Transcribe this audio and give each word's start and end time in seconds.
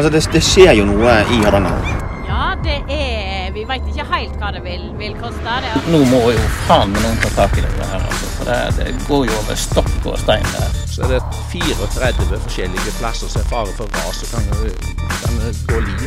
Altså, 0.00 0.12
det, 0.16 0.32
det 0.32 0.40
skjer 0.40 0.70
jo 0.78 0.84
noe 0.88 1.14
i 1.28 1.38
Hardanger. 1.44 1.88
Ja, 2.24 2.54
det 2.64 2.78
er 2.88 3.50
Vi 3.52 3.66
veit 3.68 3.84
ikke 3.90 4.06
helt 4.08 4.38
hva 4.40 4.48
det 4.54 4.62
vil, 4.64 4.86
vil 4.96 5.12
koste. 5.20 5.42
Det 5.44 5.72
er 5.74 5.88
Nå 5.92 5.98
må 6.08 6.20
jo 6.32 6.44
faen 6.64 6.94
meg 6.94 7.02
noen 7.04 7.18
ta 7.20 7.28
tak 7.34 7.58
i 7.60 7.64
det 7.66 7.72
her, 7.90 7.98
altså. 7.98 8.30
For 8.38 8.48
det, 8.48 8.56
det 8.78 8.94
går 9.10 9.26
jo 9.28 9.34
over 9.42 9.58
stokk 9.60 10.08
og 10.08 10.16
stein 10.22 10.48
der. 10.54 10.78
Så 10.88 11.04
er 11.04 11.12
det 11.18 11.20
34 11.52 12.40
forskjellige 12.46 12.94
plasser 12.96 13.28
som 13.28 13.44
er 13.44 13.50
fare 13.52 13.74
for 13.76 13.92
ras 13.98 14.22
og 14.24 14.32
kan, 14.32 14.48
kan 15.20 15.36
gå 15.68 15.82
liv. 15.90 16.06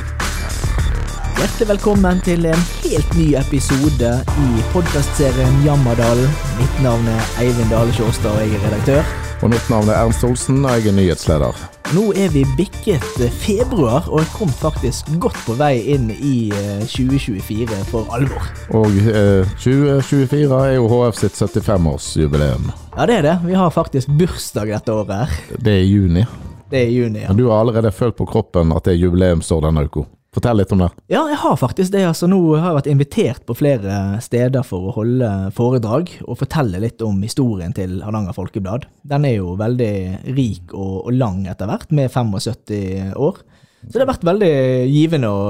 Hjertelig 1.37 1.67
velkommen 1.75 2.23
til 2.25 2.47
en 2.49 2.65
helt 2.79 3.13
ny 3.19 3.27
episode 3.43 4.15
i 4.47 4.65
podkastserien 4.73 5.61
Jammerdalen. 5.67 6.33
Mitt 6.57 6.81
navn 6.81 7.13
er 7.13 7.29
Eivind 7.45 7.69
Dale 7.69 7.93
Sjåstad, 7.93 8.31
og 8.33 8.41
jeg 8.41 8.57
er 8.57 8.65
redaktør. 8.71 9.22
Og 9.43 9.49
mitt 9.51 9.65
navn 9.67 9.89
er 9.91 9.97
Ernst 9.99 10.23
Olsen, 10.23 10.61
og 10.63 10.71
jeg 10.77 10.87
er 10.87 10.93
nyhetsleder. 10.95 11.57
Nå 11.91 12.03
er 12.15 12.29
vi 12.31 12.45
bikket 12.55 13.03
februar, 13.43 14.05
og 14.07 14.21
jeg 14.21 14.29
kom 14.37 14.53
faktisk 14.55 15.09
godt 15.19 15.35
på 15.43 15.57
vei 15.59 15.81
inn 15.91 16.05
i 16.15 16.47
eh, 16.55 16.85
2024 16.87 17.81
for 17.89 18.07
alvor. 18.15 18.47
Og 18.71 18.87
eh, 19.03 19.43
2024 19.59 20.47
er 20.61 20.77
jo 20.77 20.87
HF 20.87 21.19
sitt 21.19 21.35
75-årsjubileum. 21.35 22.71
Ja, 22.95 23.09
det 23.09 23.19
er 23.19 23.27
det. 23.27 23.35
Vi 23.43 23.59
har 23.59 23.75
faktisk 23.75 24.15
bursdag 24.15 24.71
dette 24.77 24.95
året 24.95 25.25
her. 25.25 25.37
Det 25.59 25.75
er 25.75 25.83
i 25.83 25.91
juni. 25.91 26.23
Det 26.71 26.79
er 26.79 26.87
i 26.87 26.97
juni, 27.01 27.25
ja. 27.25 27.33
Men 27.33 27.43
du 27.43 27.49
har 27.49 27.65
allerede 27.65 27.91
følt 27.91 28.15
på 28.15 28.29
kroppen 28.31 28.71
at 28.71 28.87
det 28.87 28.95
er 28.95 29.03
jubileumsår 29.03 29.67
denne 29.67 29.83
uka. 29.91 30.07
Fortell 30.33 30.57
litt 30.57 30.71
om 30.73 30.81
det. 30.81 30.89
Ja, 31.13 31.21
jeg 31.29 31.37
har 31.43 31.57
faktisk 31.61 31.93
det. 31.93 32.07
altså 32.09 32.25
Nå 32.29 32.39
har 32.55 32.71
jeg 32.71 32.77
vært 32.79 32.91
invitert 32.93 33.43
på 33.45 33.55
flere 33.57 33.97
steder 34.23 34.65
for 34.65 34.89
å 34.89 34.95
holde 34.95 35.29
foredrag 35.53 36.09
og 36.25 36.39
fortelle 36.41 36.81
litt 36.81 37.03
om 37.05 37.21
historien 37.21 37.75
til 37.77 37.99
Hardanger 38.01 38.33
Folkeblad. 38.33 38.87
Den 39.05 39.27
er 39.29 39.37
jo 39.37 39.53
veldig 39.59 39.93
rik 40.33 40.73
og, 40.73 41.03
og 41.05 41.13
lang 41.19 41.43
etter 41.51 41.69
hvert, 41.69 41.93
med 41.93 42.09
75 42.09 43.13
år. 43.13 43.43
Så 43.83 43.97
det 43.97 44.05
har 44.05 44.13
vært 44.13 44.25
veldig 44.25 44.53
givende 44.89 45.29
å 45.29 45.41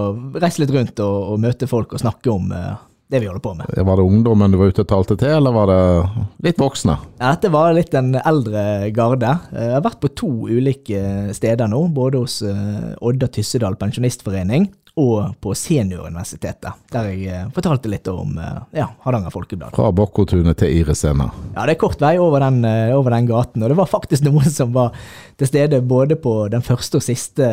reise 0.42 0.64
litt 0.64 0.74
rundt 0.74 1.00
og, 1.06 1.18
og 1.32 1.42
møte 1.44 1.70
folk 1.70 1.94
og 1.94 2.02
snakke 2.02 2.34
om 2.34 2.52
eh, 2.52 2.74
det 3.14 3.22
vi 3.24 3.30
holder 3.30 3.44
på 3.46 3.54
med. 3.60 3.70
Var 3.78 4.00
det 4.00 4.06
ungdommen 4.10 4.52
du 4.54 4.58
var 4.60 4.74
ute 4.74 4.84
og 4.86 4.90
talte 4.90 5.18
til, 5.22 5.32
eller 5.38 5.54
var 5.56 5.70
det 5.70 5.80
litt 6.50 6.62
voksne? 6.62 6.98
Ja, 7.22 7.34
dette 7.36 7.52
var 7.54 7.74
litt 7.78 7.94
den 7.94 8.14
eldre 8.20 8.90
garde. 8.96 9.36
Eh, 9.54 9.68
Jeg 9.70 9.78
har 9.78 9.86
vært 9.86 10.02
på 10.04 10.12
to 10.20 10.32
ulike 10.50 11.34
steder 11.38 11.70
nå, 11.72 11.86
både 11.96 12.24
hos 12.26 12.42
eh, 12.46 12.94
Odda 13.06 13.30
Tyssedal 13.34 13.78
pensjonistforening 13.80 14.68
og 14.96 15.34
på 15.42 15.56
Senioruniversitetet, 15.58 16.84
der 16.94 17.08
jeg 17.10 17.26
eh, 17.26 17.46
fortalte 17.56 17.90
litt 17.90 18.06
om 18.12 18.36
eh, 18.38 18.60
ja, 18.78 18.92
Hardanger 19.02 19.34
Folkeblad. 19.34 19.74
Fra 19.74 19.90
Bakkotunet 19.96 20.60
til 20.62 20.70
Irisena. 20.70 21.32
Ja, 21.56 21.64
det 21.66 21.74
er 21.74 21.80
kort 21.82 22.02
vei 22.04 22.12
over 22.22 22.44
den, 22.46 22.60
eh, 22.70 22.94
over 22.94 23.16
den 23.16 23.26
gaten, 23.26 23.64
og 23.64 23.74
det 23.74 23.78
var 23.80 23.90
faktisk 23.90 24.26
noen 24.28 24.46
som 24.54 24.70
var 24.76 24.94
til 25.42 25.50
stede 25.50 25.80
både 25.82 26.14
på 26.22 26.36
den 26.54 26.62
første 26.62 27.00
og 27.02 27.06
siste 27.06 27.48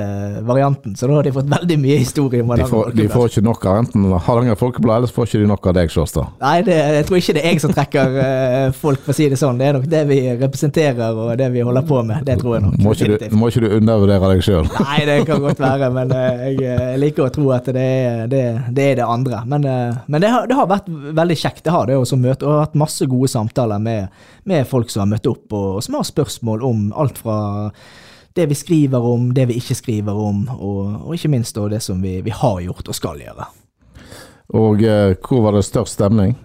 varianten, 0.45 0.93
så 1.01 1.09
da 1.09 1.17
har 1.17 1.25
de 1.25 1.33
fått 1.33 1.49
veldig 1.49 1.79
mye 1.81 1.97
historie 2.03 2.45
om 2.45 2.53
De 2.53 2.59
Hardanger 2.59 2.75
Folkeblad. 2.75 3.01
de 3.01 3.15
får 3.15 3.33
ikke 3.33 3.45
nok 3.49 3.65
av 3.71 3.79
enten 3.81 4.05
Hardanger 4.13 4.61
Folkeblad, 4.61 5.01
ellers 5.01 5.17
får 5.17 5.31
ikke 5.31 5.41
de 5.41 5.49
nok 5.55 5.71
av 5.73 5.79
deg, 5.81 5.95
Sjåstad. 5.97 6.37
Nei, 6.45 6.55
det, 6.69 6.77
jeg 6.99 7.09
tror 7.09 7.23
ikke 7.23 7.37
det 7.39 7.47
er 7.47 7.57
jeg 7.57 7.65
som 7.65 7.73
trekker 7.73 8.21
folk, 8.77 9.01
for 9.07 9.15
å 9.15 9.17
si 9.17 9.31
det 9.33 9.41
sånn. 9.41 9.57
Det 9.57 9.71
er 9.71 9.79
nok 9.79 9.89
det 9.89 10.05
vi 10.11 10.21
representerer 10.37 11.17
og 11.17 11.33
det 11.41 11.49
vi 11.57 11.65
holder 11.65 11.89
på 11.89 12.05
med. 12.05 12.21
Det 12.29 12.37
tror 12.43 12.59
jeg 12.59 12.67
nok. 12.67 12.77
Må 12.85 12.93
ikke 12.93 13.17
du, 13.17 13.27
må 13.41 13.49
ikke 13.49 13.65
du 13.65 13.79
undervurdere 13.81 14.35
deg 14.35 14.45
sjøl. 14.45 14.69
Nei, 14.77 15.01
det 15.09 15.19
kan 15.31 15.41
godt 15.43 15.65
være, 15.65 15.91
men 15.97 16.13
jeg, 16.13 16.61
jeg 16.69 17.01
liker 17.01 17.30
å 17.30 17.30
tro 17.35 17.49
at 17.55 17.71
det 17.73 17.83
er 17.83 18.29
det, 18.31 18.43
det, 18.77 18.85
er 18.85 19.01
det 19.01 19.07
andre. 19.07 19.43
Men, 19.49 19.65
eh, 19.65 19.97
men 20.07 20.23
det, 20.23 20.31
har, 20.33 20.47
det 20.51 20.59
har 20.59 20.69
vært 20.71 20.91
veldig 20.91 21.39
kjekt. 21.39 21.65
Det 21.67 21.75
har 21.75 21.89
det 21.89 21.99
også 22.01 22.19
møte, 22.21 22.47
og 22.47 22.57
har 22.57 22.69
hatt 22.69 22.79
masse 22.79 23.09
gode 23.11 23.31
samtaler 23.33 23.83
med, 23.83 24.23
med 24.49 24.69
folk 24.69 24.93
som 24.93 25.05
har 25.05 25.13
møtt 25.15 25.31
opp, 25.31 25.47
og, 25.51 25.67
og 25.79 25.87
som 25.87 25.99
har 25.99 26.07
spørsmål 26.09 26.65
om 26.67 26.87
alt 26.99 27.21
fra 27.23 27.41
det 28.39 28.47
vi 28.47 28.55
skriver 28.55 29.07
om, 29.13 29.31
det 29.35 29.49
vi 29.51 29.59
ikke 29.59 29.75
skriver 29.75 30.15
om, 30.15 30.45
og, 30.55 30.83
og 31.07 31.17
ikke 31.17 31.33
minst 31.33 31.59
det 31.71 31.83
som 31.83 32.03
vi, 32.03 32.21
vi 32.25 32.35
har 32.35 32.61
gjort 32.63 32.89
og 32.89 32.97
skal 32.97 33.23
gjøre. 33.23 33.49
Og 34.61 34.83
eh, 34.83 35.17
hvor 35.23 35.45
var 35.47 35.57
det 35.57 35.67
størst 35.67 35.99
stemning? 35.99 36.37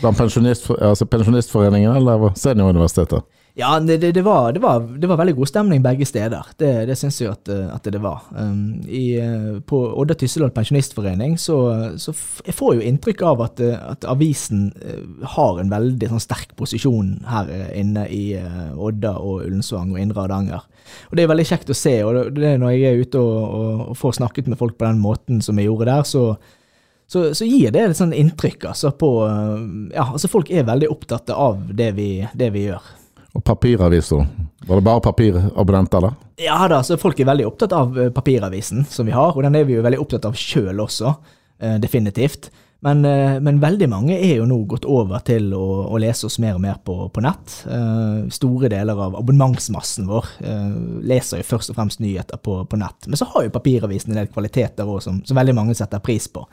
Blant 0.00 0.20
altså 0.20 1.06
Pensjonistforeningen 1.08 1.96
eller 1.96 2.32
Senioruniversitetet? 2.36 3.24
Ja, 3.58 3.80
det, 3.80 3.96
det, 3.96 4.12
det, 4.12 4.22
var, 4.22 4.52
det, 4.52 4.60
var, 4.60 4.80
det 4.80 5.08
var 5.08 5.16
veldig 5.16 5.32
god 5.38 5.48
stemning 5.48 5.80
begge 5.80 6.04
steder. 6.04 6.44
Det, 6.60 6.70
det 6.90 6.94
syns 7.00 7.16
jeg 7.22 7.30
at, 7.32 7.48
eh, 7.48 7.70
at 7.72 7.86
det 7.88 8.02
var. 8.04 8.26
Um, 8.36 8.82
i, 8.84 9.14
eh, 9.16 9.62
på 9.64 9.78
Odda 9.96 10.12
Tyssedal 10.12 10.50
pensjonistforening 10.52 11.38
så, 11.40 11.56
så 11.96 12.12
jeg 12.44 12.52
får 12.52 12.74
jo 12.76 12.84
inntrykk 12.84 13.24
av 13.24 13.40
at, 13.46 13.62
eh, 13.64 13.78
at 13.80 14.04
avisen 14.12 14.66
har 15.36 15.62
en 15.62 15.72
veldig 15.72 16.10
sånn, 16.10 16.20
sterk 16.20 16.52
posisjon 16.58 17.14
her 17.30 17.48
inne 17.72 18.04
i 18.12 18.26
Odda 18.76 19.14
og 19.22 19.46
Ullensvang 19.46 19.94
og 19.94 20.02
Indre 20.04 20.26
Hardanger. 20.26 20.68
Og 21.08 21.16
Det 21.16 21.24
er 21.24 21.32
veldig 21.32 21.48
kjekt 21.48 21.72
å 21.72 21.78
se. 21.80 21.94
og 22.04 22.36
Når 22.36 22.76
jeg 22.76 22.84
er 22.90 23.00
ute 23.00 23.24
og, 23.24 23.40
og, 23.40 23.82
og 23.86 23.98
får 24.02 24.18
snakket 24.20 24.52
med 24.52 24.60
folk 24.60 24.76
på 24.76 24.84
den 24.84 25.00
måten 25.00 25.40
som 25.40 25.56
jeg 25.56 25.70
gjorde 25.70 25.88
der, 25.94 26.04
så, 26.04 26.26
så, 27.08 27.24
så 27.32 27.48
gir 27.48 27.72
det 27.72 27.88
et 27.88 27.96
sånn 27.96 28.12
inntrykk. 28.12 28.68
altså 28.74 28.92
på, 28.92 29.14
ja, 29.96 30.10
altså 30.10 30.28
Folk 30.28 30.52
er 30.52 30.68
veldig 30.68 30.92
opptatt 30.92 31.32
av 31.32 31.64
det 31.72 31.94
vi, 31.96 32.10
vi 32.36 32.68
gjør. 32.68 32.94
Og 33.36 33.44
papiraviser? 33.44 34.26
Var 34.66 34.80
det 34.80 34.86
bare 34.86 35.04
papirabonnenter, 35.04 36.06
da? 36.08 36.12
Ja 36.40 36.60
da, 36.72 36.82
så 36.84 36.96
folk 37.00 37.20
er 37.20 37.28
veldig 37.28 37.46
opptatt 37.48 37.74
av 37.76 37.96
eh, 38.00 38.12
papiravisen 38.12 38.86
som 38.90 39.08
vi 39.08 39.14
har, 39.14 39.36
og 39.36 39.44
den 39.44 39.56
er 39.56 39.66
vi 39.68 39.76
jo 39.76 39.84
veldig 39.84 40.00
opptatt 40.00 40.28
av 40.28 40.38
sjøl 40.40 40.80
også, 40.82 41.12
eh, 41.60 41.76
definitivt. 41.82 42.50
Men, 42.86 43.04
eh, 43.04 43.40
men 43.40 43.60
veldig 43.60 43.88
mange 43.88 44.14
er 44.18 44.36
jo 44.36 44.46
nå 44.46 44.58
gått 44.68 44.84
over 44.84 45.22
til 45.26 45.48
å, 45.56 45.64
å 45.88 45.98
lese 46.00 46.28
oss 46.28 46.38
mer 46.42 46.58
og 46.58 46.62
mer 46.62 46.76
på, 46.84 46.94
på 47.12 47.24
nett. 47.24 47.54
Eh, 47.72 48.28
store 48.32 48.70
deler 48.72 49.00
av 49.06 49.16
abonnementsmassen 49.18 50.08
vår 50.10 50.28
eh, 50.44 50.76
leser 51.08 51.40
jo 51.40 51.48
først 51.48 51.72
og 51.72 51.80
fremst 51.80 52.02
nyheter 52.04 52.40
på, 52.42 52.60
på 52.68 52.80
nett. 52.80 53.08
Men 53.08 53.18
så 53.18 53.28
har 53.32 53.46
jo 53.46 53.54
papiravisen 53.54 54.12
en 54.12 54.20
del 54.20 54.30
kvaliteter 54.32 54.86
også, 54.86 55.08
som, 55.08 55.22
som 55.26 55.40
veldig 55.40 55.56
mange 55.56 55.76
setter 55.78 56.04
pris 56.04 56.28
på. 56.28 56.44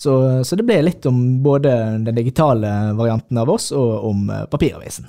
Så, 0.00 0.14
så 0.42 0.56
det 0.58 0.66
ble 0.66 0.80
litt 0.82 1.04
om 1.06 1.20
både 1.42 1.74
den 2.02 2.16
digitale 2.16 2.70
varianten 2.98 3.38
av 3.38 3.50
oss, 3.52 3.68
og 3.74 4.08
om 4.08 4.24
papiravisen. 4.50 5.06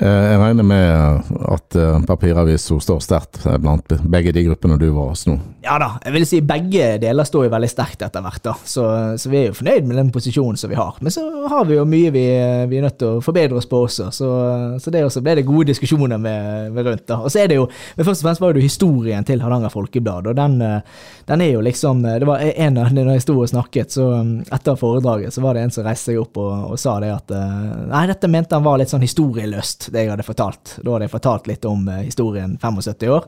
Eh, 0.00 0.24
Jeg 0.32 0.38
regner 0.40 0.66
med 0.66 1.34
at 1.54 1.76
papiravisa 2.08 2.78
står 2.82 3.02
sterkt 3.04 3.44
eh, 3.46 3.58
blant 3.62 3.92
begge 4.02 4.32
de 4.34 4.42
gruppene 4.48 4.78
du 4.80 4.88
var 4.90 5.12
hos 5.12 5.26
nå. 5.28 5.36
Ja 5.64 5.76
da, 5.80 5.94
jeg 6.04 6.12
vil 6.16 6.26
si 6.28 6.40
begge 6.44 6.88
deler 7.00 7.24
står 7.24 7.46
jo 7.46 7.52
veldig 7.54 7.68
sterkt 7.70 8.02
etter 8.04 8.20
hvert, 8.24 8.42
da. 8.44 8.52
Så, 8.68 8.82
så 9.16 9.30
vi 9.32 9.38
er 9.38 9.46
jo 9.48 9.54
fornøyd 9.56 9.86
med 9.88 9.96
den 9.96 10.10
posisjonen 10.12 10.58
som 10.60 10.68
vi 10.72 10.76
har. 10.76 10.98
Men 11.00 11.14
så 11.14 11.22
har 11.48 11.64
vi 11.68 11.78
jo 11.78 11.86
mye 11.88 12.10
vi, 12.12 12.24
vi 12.68 12.80
er 12.80 12.84
nødt 12.84 12.98
til 13.00 13.16
å 13.16 13.22
forbedre 13.24 13.56
oss 13.60 13.68
på 13.70 13.80
også, 13.86 14.10
så, 14.12 14.28
så 14.82 14.92
det 14.92 15.04
også 15.06 15.22
ble 15.24 15.38
det 15.38 15.46
gode 15.48 15.70
diskusjoner 15.70 16.20
med, 16.20 16.72
med 16.74 16.90
rundt. 16.90 17.06
da. 17.08 17.20
Og 17.24 17.32
så 17.32 17.44
er 17.44 17.48
det 17.52 17.60
jo, 17.60 17.68
men 17.96 18.08
først 18.08 18.20
og 18.24 18.28
fremst 18.28 18.42
var 18.44 18.52
det 18.52 18.60
jo 18.60 18.66
historien 18.68 19.24
til 19.24 19.40
Hardanger 19.40 19.72
Folkeblad, 19.72 20.28
og 20.32 20.36
den, 20.36 20.58
eh, 20.60 21.00
den 21.30 21.46
er 21.46 21.52
jo 21.54 21.62
liksom 21.64 22.02
Det 22.04 22.26
var 22.28 22.42
en 22.44 22.76
av 22.82 22.92
når 22.92 23.12
jeg 23.14 23.24
sto 23.24 23.38
og 23.40 23.48
snakket, 23.48 23.94
så 23.96 24.10
um, 24.20 24.34
etter 24.52 24.76
foredraget, 24.76 25.32
så 25.32 25.40
var 25.46 25.56
det 25.56 25.64
en 25.64 25.72
som 25.72 25.86
reiste 25.86 26.10
seg 26.10 26.20
opp 26.20 26.36
og, 26.42 26.74
og 26.74 26.78
sa 26.82 26.98
det 27.00 27.14
at 27.14 27.32
eh, 27.32 27.64
Nei, 27.94 28.04
dette 28.10 28.28
mente 28.28 28.58
han 28.58 28.66
var 28.66 28.76
litt 28.82 28.92
sånn 28.92 29.04
historieløst, 29.06 29.83
det 29.92 30.04
jeg 30.04 30.12
hadde 30.14 30.26
fortalt. 30.26 30.78
Da 30.80 30.94
hadde 30.94 31.08
jeg 31.08 31.14
fortalt 31.14 31.50
litt 31.50 31.68
om 31.68 31.88
eh, 31.88 32.04
historien 32.06 32.56
75 32.62 33.10
år. 33.12 33.26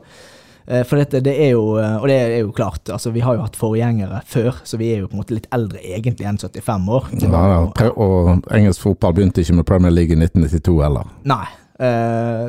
Eh, 0.67 0.83
For 0.87 0.99
dette, 0.99 1.21
det 1.25 1.35
er 1.35 1.51
jo, 1.53 1.77
eh, 1.81 1.97
og 1.97 2.07
det 2.09 2.17
er 2.23 2.39
jo 2.41 2.55
klart, 2.55 2.89
altså 2.93 3.13
vi 3.15 3.23
har 3.25 3.37
jo 3.37 3.45
hatt 3.45 3.59
forgjengere 3.59 4.21
før, 4.27 4.57
så 4.67 4.79
vi 4.79 4.91
er 4.93 5.03
jo 5.03 5.11
på 5.11 5.17
en 5.17 5.23
måte 5.23 5.37
litt 5.37 5.47
eldre 5.55 5.83
egentlig 5.83 6.27
enn 6.27 6.39
75 6.41 6.89
år. 6.97 7.07
Ja, 7.21 7.43
ja, 7.53 7.91
og 7.93 8.49
engelsk 8.53 8.83
fotball 8.87 9.15
begynte 9.17 9.43
ikke 9.43 9.59
med 9.59 9.69
Premier 9.69 9.93
League 9.93 10.15
i 10.15 10.19
1992 10.19 10.81
heller. 10.83 11.15
Nei. 11.27 11.45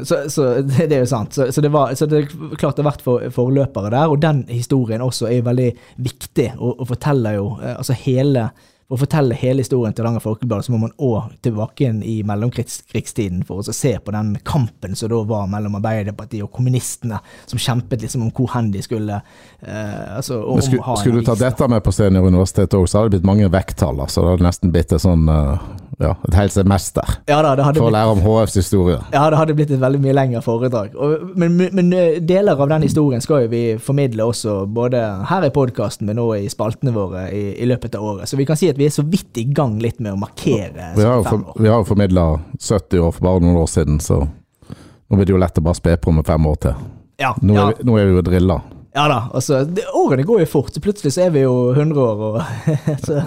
så, 0.09 0.23
så 0.33 0.45
det, 0.65 0.87
det 0.89 0.97
er 0.97 1.03
jo 1.03 1.09
sant. 1.11 1.35
Så, 1.37 1.51
så, 1.53 1.61
det, 1.61 1.69
var, 1.69 1.91
så 1.93 2.07
det 2.09 2.23
er 2.23 2.31
klart 2.57 2.79
det 2.79 2.81
har 2.81 2.95
vært 2.95 3.05
for, 3.05 3.27
forløpere 3.35 3.91
der, 3.93 4.09
og 4.09 4.23
den 4.25 4.41
historien 4.49 5.05
også 5.05 5.29
er 5.29 5.43
jo 5.43 5.49
veldig 5.51 5.69
viktig, 6.07 6.49
og, 6.57 6.79
og 6.81 6.89
forteller 6.95 7.37
jo 7.37 7.51
altså 7.61 7.93
hele 8.07 8.49
for 8.89 8.97
å 8.97 9.03
fortelle 9.03 9.37
hele 9.37 9.61
historien 9.61 9.93
til 9.93 10.07
Hardanger 10.07 10.25
Folkeblad, 10.25 10.65
så 10.65 10.73
må 10.73 10.79
man 10.81 10.95
òg 11.05 11.35
tilbake 11.45 11.85
igjen 11.85 11.99
i 12.01 12.23
mellomkrigstiden 12.25 13.43
for 13.45 13.61
å 13.61 13.75
se 13.77 13.93
på 14.01 14.15
den 14.15 14.31
kampen 14.49 14.97
som 14.97 15.13
da 15.13 15.19
var 15.29 15.51
mellom 15.53 15.77
Arbeiderpartiet 15.77 16.47
og 16.47 16.55
kommunistene, 16.57 17.19
som 17.51 17.61
kjempet 17.61 18.07
liksom 18.07 18.25
om 18.25 18.31
hvor 18.33 18.49
hen 18.55 18.71
de 18.73 18.81
skulle 18.85 19.19
eh, 19.21 20.17
altså, 20.17 20.41
om 20.41 20.63
skulle, 20.65 20.87
ha 20.87 20.97
skulle 21.03 21.21
du 21.21 21.29
ta 21.29 21.37
dette 21.37 21.69
med 21.69 21.85
på 21.85 21.93
Senioruniversitetet 21.93 22.79
òg, 22.81 22.89
så 22.89 23.03
hadde 23.03 23.13
det 23.13 23.19
blitt 23.19 23.29
mange 23.29 23.53
vekttall. 23.53 24.01
Så 24.09 24.25
det 24.25 24.33
hadde 24.33 24.49
nesten 24.49 24.73
blitt 24.73 24.97
et 24.97 25.05
sånn 25.05 25.29
eh, 25.35 25.69
ja, 25.99 26.13
et 26.29 26.35
helt 26.39 26.55
semester 26.55 27.17
Ja 27.27 27.41
da, 27.43 27.57
for 27.75 27.89
å 27.89 27.91
lære 27.91 28.13
om 28.13 28.21
HFs 28.23 28.55
historie. 28.61 29.01
Ja, 29.11 29.25
det 29.33 29.39
hadde 29.41 29.57
blitt 29.59 29.73
et 29.75 29.81
veldig 29.83 29.99
mye 30.03 30.15
lengre 30.15 30.43
foredrag. 30.45 30.95
Og, 30.95 31.33
men, 31.39 31.57
men 31.75 31.91
eh, 31.91 32.21
deler 32.23 32.59
av 32.59 32.71
den 32.71 32.87
historien 32.87 33.23
skal 33.25 33.45
jo 33.45 33.51
vi 33.51 33.63
formidle 33.83 34.29
også, 34.31 34.61
både 34.71 35.01
her 35.29 35.49
i 35.49 35.51
podkasten, 35.55 36.07
men 36.07 36.21
også 36.23 36.39
i 36.39 36.53
spaltene 36.53 36.95
våre 36.95 37.27
i, 37.35 37.43
i 37.59 37.67
løpet 37.67 37.99
av 37.99 38.07
året. 38.13 38.31
Så 38.31 38.39
vi 38.39 38.47
kan 38.47 38.59
si 38.59 38.71
at 38.71 38.78
vi 38.79 38.87
er 38.87 38.95
så 38.95 39.03
vidt 39.05 39.41
i 39.43 39.45
gang 39.55 39.77
litt 39.83 39.99
med 40.01 40.15
å 40.15 40.21
markere 40.21 40.93
Vi 40.97 41.03
75 41.05 41.45
år. 41.51 41.59
vi 41.59 41.69
har 41.73 41.81
jo 41.83 41.89
formidla 41.89 42.25
70 42.63 43.03
år 43.05 43.13
for 43.17 43.27
bare 43.29 43.43
noen 43.45 43.59
år 43.61 43.69
siden, 43.73 43.99
så 44.03 44.21
nå 44.23 45.17
blir 45.19 45.27
det 45.29 45.35
jo 45.35 45.41
lett 45.43 45.59
å 45.59 45.65
bare 45.67 45.79
spe 45.79 45.97
på 45.99 46.13
med 46.15 46.27
fem 46.29 46.47
år 46.47 46.59
til. 46.67 46.75
Ja, 47.19 47.33
Nå 47.43 47.55
ja, 47.57 47.63
er 47.69 47.79
vi, 47.81 47.87
nå 47.89 47.97
er 47.99 48.07
vi 48.07 48.19
jo 48.19 48.23
drilla. 48.29 48.61
ja 48.95 49.07
da. 49.11 49.19
Altså, 49.35 49.65
det, 49.67 49.87
årene 49.97 50.23
går 50.29 50.45
jo 50.45 50.51
fort, 50.53 50.71
så 50.75 50.81
plutselig 50.85 51.13
så 51.17 51.25
er 51.27 51.31
vi 51.35 51.43
jo 51.47 51.55
100 51.75 51.99
år, 51.99 52.21
og 52.29 52.43
så 53.07 53.23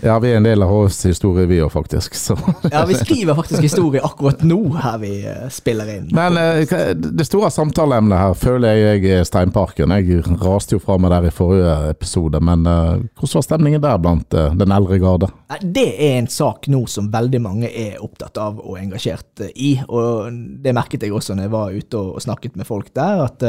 Ja, 0.00 0.18
vi 0.18 0.30
er 0.30 0.36
en 0.38 0.44
del 0.46 0.62
av 0.62 0.70
HFs 0.70 1.08
historie, 1.08 1.46
vi 1.50 1.56
òg, 1.58 1.72
faktisk. 1.74 2.14
Så. 2.14 2.36
Ja, 2.72 2.84
vi 2.86 2.94
skriver 2.94 3.34
faktisk 3.34 3.64
historie 3.64 4.02
akkurat 4.04 4.42
nå, 4.46 4.58
her 4.78 4.98
vi 5.02 5.10
eh, 5.26 5.48
spiller 5.50 5.88
inn. 5.90 6.06
Men 6.14 6.36
eh, 6.38 6.68
det 6.94 7.26
store 7.26 7.50
samtaleemnet 7.50 8.20
her 8.20 8.36
føler 8.38 8.76
jeg 8.76 9.02
jeg 9.02 9.18
er 9.18 9.26
Steinparken. 9.26 9.94
Jeg 9.98 10.22
raste 10.42 10.76
jo 10.76 10.82
fra 10.82 10.98
meg 11.00 11.10
der 11.10 11.26
i 11.26 11.32
forrige 11.34 11.72
episode, 11.90 12.38
men 12.44 12.62
eh, 12.68 13.00
hvordan 13.18 13.34
var 13.40 13.46
stemningen 13.48 13.82
der 13.82 13.98
blant 14.02 14.36
den 14.60 14.74
eldre 14.74 15.00
garde? 15.02 15.30
Det 15.62 15.88
er 15.96 16.18
en 16.20 16.30
sak 16.30 16.68
nå 16.70 16.84
som 16.90 17.10
veldig 17.10 17.40
mange 17.42 17.70
er 17.72 17.98
opptatt 18.04 18.38
av 18.38 18.60
og 18.62 18.78
engasjert 18.78 19.42
i. 19.54 19.74
og 19.88 20.30
Det 20.62 20.74
merket 20.76 21.06
jeg 21.06 21.14
også 21.16 21.34
når 21.34 21.48
jeg 21.48 21.54
var 21.56 21.74
ute 21.74 22.04
og 22.04 22.22
snakket 22.22 22.58
med 22.60 22.68
folk 22.68 22.92
der, 22.94 23.24
at, 23.24 23.46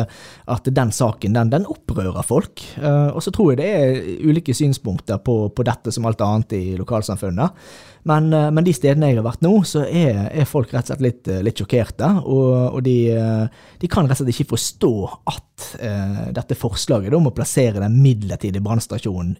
at 0.49 0.71
den 0.73 0.93
saken 0.95 1.37
den, 1.37 1.53
den 1.53 1.69
opprører 1.69 2.25
folk. 2.25 2.63
Og 2.79 3.21
så 3.21 3.33
tror 3.35 3.53
jeg 3.53 3.61
det 3.61 3.69
er 3.69 4.29
ulike 4.29 4.55
synspunkter 4.55 5.19
på, 5.21 5.41
på 5.53 5.65
dette 5.67 5.93
som 5.93 6.07
alt 6.09 6.23
annet 6.25 6.38
i 6.55 6.77
lokalsamfunnet. 6.79 7.63
Men, 8.09 8.31
eh, 8.33 8.47
men 8.55 8.65
de 8.65 8.73
stedene 8.75 9.11
jeg 9.11 9.19
har 9.19 9.27
vært 9.27 9.43
nå, 9.45 9.51
så 9.67 9.83
er, 9.85 10.29
er 10.31 10.47
folk 10.49 10.71
rett 10.73 10.87
og 10.87 10.93
slett 10.93 11.05
litt, 11.05 11.27
eh, 11.27 11.43
litt 11.45 11.59
sjokkerte. 11.59 12.09
Og, 12.23 12.53
og 12.77 12.81
de, 12.85 12.97
eh, 13.15 13.67
de 13.81 13.91
kan 13.91 14.07
rett 14.07 14.17
og 14.17 14.23
slett 14.23 14.35
ikke 14.35 14.53
forstå 14.55 14.93
at 15.33 15.69
eh, 15.83 16.23
dette 16.37 16.57
forslaget 16.59 17.15
om 17.17 17.29
å 17.29 17.35
plassere 17.35 17.83
den 17.83 17.99
midlertidige 18.03 18.63
brannstasjonen 18.65 19.35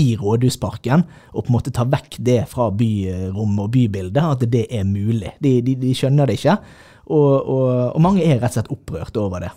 i 0.00 0.14
Rådhusparken, 0.16 1.02
og 1.34 1.44
på 1.44 1.50
en 1.50 1.56
måte 1.58 1.72
ta 1.74 1.84
vekk 1.88 2.16
det 2.24 2.38
fra 2.48 2.70
byrom 2.72 3.58
og 3.60 3.70
bybildet, 3.74 4.22
at 4.22 4.46
det 4.48 4.64
er 4.72 4.86
mulig. 4.88 5.34
De, 5.44 5.58
de, 5.66 5.74
de 5.80 5.92
skjønner 5.96 6.30
det 6.30 6.38
ikke, 6.38 6.56
og, 7.04 7.32
og, 7.36 7.66
og 7.90 8.00
mange 8.00 8.24
er 8.24 8.38
rett 8.38 8.54
og 8.54 8.56
slett 8.56 8.72
opprørt 8.72 9.18
over 9.20 9.44
det. 9.44 9.52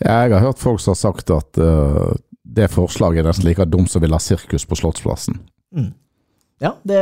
Jeg 0.00 0.32
har 0.32 0.44
hørt 0.44 0.60
folk 0.60 0.80
som 0.80 0.94
har 0.94 1.00
sagt 1.00 1.32
at 1.34 1.58
uh, 1.60 2.14
det 2.46 2.70
forslaget 2.72 3.24
er 3.24 3.28
nesten 3.28 3.48
like 3.48 3.66
dumt 3.68 3.90
som 3.92 4.02
vil 4.04 4.14
ha 4.14 4.20
sirkus 4.22 4.64
på 4.66 4.78
Slottsplassen. 4.78 5.40
Ja, 6.60 6.74
det, 6.84 6.98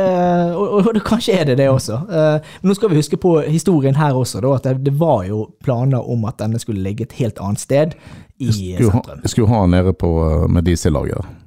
og, 0.55 0.85
og 0.87 1.01
kanskje 1.03 1.33
er 1.35 1.49
det 1.49 1.57
det 1.59 1.65
også. 1.69 1.97
Eh, 2.07 2.45
men 2.61 2.71
nå 2.71 2.75
skal 2.77 2.93
vi 2.93 2.99
huske 3.01 3.17
på 3.19 3.33
historien 3.43 3.97
her 3.99 4.15
også, 4.15 4.39
da, 4.45 4.53
at 4.55 4.63
det, 4.69 4.85
det 4.85 4.93
var 5.01 5.25
jo 5.27 5.49
planer 5.63 5.99
om 5.99 6.23
at 6.29 6.37
denne 6.39 6.61
skulle 6.63 6.79
ligge 6.85 7.03
et 7.03 7.17
helt 7.19 7.41
annet 7.43 7.59
sted 7.59 7.97
i 8.39 8.47
Skulle 8.53 8.93
ha, 8.93 9.01
sentrum. 9.01 9.25
skulle 9.27 9.51
ha 9.51 9.65
nede 9.67 9.93
på 9.99 10.13
eh, 10.29 10.47
med. 10.47 10.71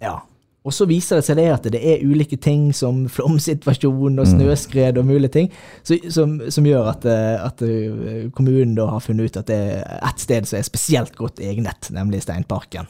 Ja. 0.05 0.19
Og 0.63 0.71
så 0.77 0.85
viser 0.87 1.19
det 1.19 1.25
seg 1.27 1.41
det 1.41 1.49
at 1.51 1.65
det 1.75 1.81
er 1.81 2.05
ulike 2.07 2.37
ting 2.39 2.69
som 2.77 3.07
flomsituasjon 3.17 4.13
Mm. 4.13 4.21
og 4.23 4.29
snøskred 4.29 4.99
og 5.01 5.07
mulige 5.09 5.33
ting, 5.33 5.49
så, 5.83 5.97
som, 6.13 6.37
som 6.53 6.67
gjør 6.69 6.93
at, 6.93 7.05
eh, 7.09 7.47
at 7.49 7.63
eh, 7.65 8.29
kommunen 8.37 8.77
da 8.77 8.91
har 8.93 9.01
funnet 9.03 9.33
ut 9.33 9.41
at 9.41 9.49
det 9.49 9.57
er 9.81 10.03
ett 10.11 10.21
sted 10.21 10.47
som 10.47 10.61
er 10.61 10.69
spesielt 10.69 11.17
godt 11.17 11.41
egnet, 11.41 11.89
nemlig 11.97 12.23
Steinparken. 12.23 12.87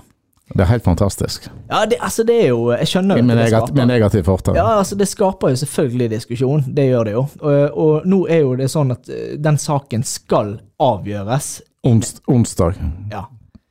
Det 0.52 0.60
er 0.60 0.68
helt 0.68 0.84
fantastisk. 0.84 1.46
Ja, 1.70 1.84
det, 1.86 1.96
altså 2.00 2.24
det 2.28 2.34
er 2.42 2.48
jo 2.50 2.72
Jeg 2.74 2.88
skjønner 2.90 3.16
jo 3.16 3.24
at 3.24 3.38
det 3.38 3.46
skaper 3.48 3.76
med 3.78 3.88
negativ 3.88 4.24
fortegn. 4.26 4.56
Ja, 4.58 4.66
altså 4.78 4.98
det 4.98 5.06
skaper 5.08 5.52
jo 5.54 5.60
selvfølgelig 5.62 6.08
diskusjon, 6.12 6.64
det 6.66 6.88
gjør 6.90 7.08
det 7.08 7.14
jo. 7.14 7.22
Og, 7.40 7.78
og 7.84 8.08
nå 8.08 8.18
er 8.28 8.42
jo 8.42 8.56
det 8.60 8.68
sånn 8.72 8.92
at 8.92 9.08
eh, 9.08 9.36
den 9.40 9.60
saken 9.60 10.04
skal 10.04 10.58
avgjøres. 10.82 11.54
Ons, 11.88 12.18
onsdag. 12.28 12.76
Ja. 13.10 13.24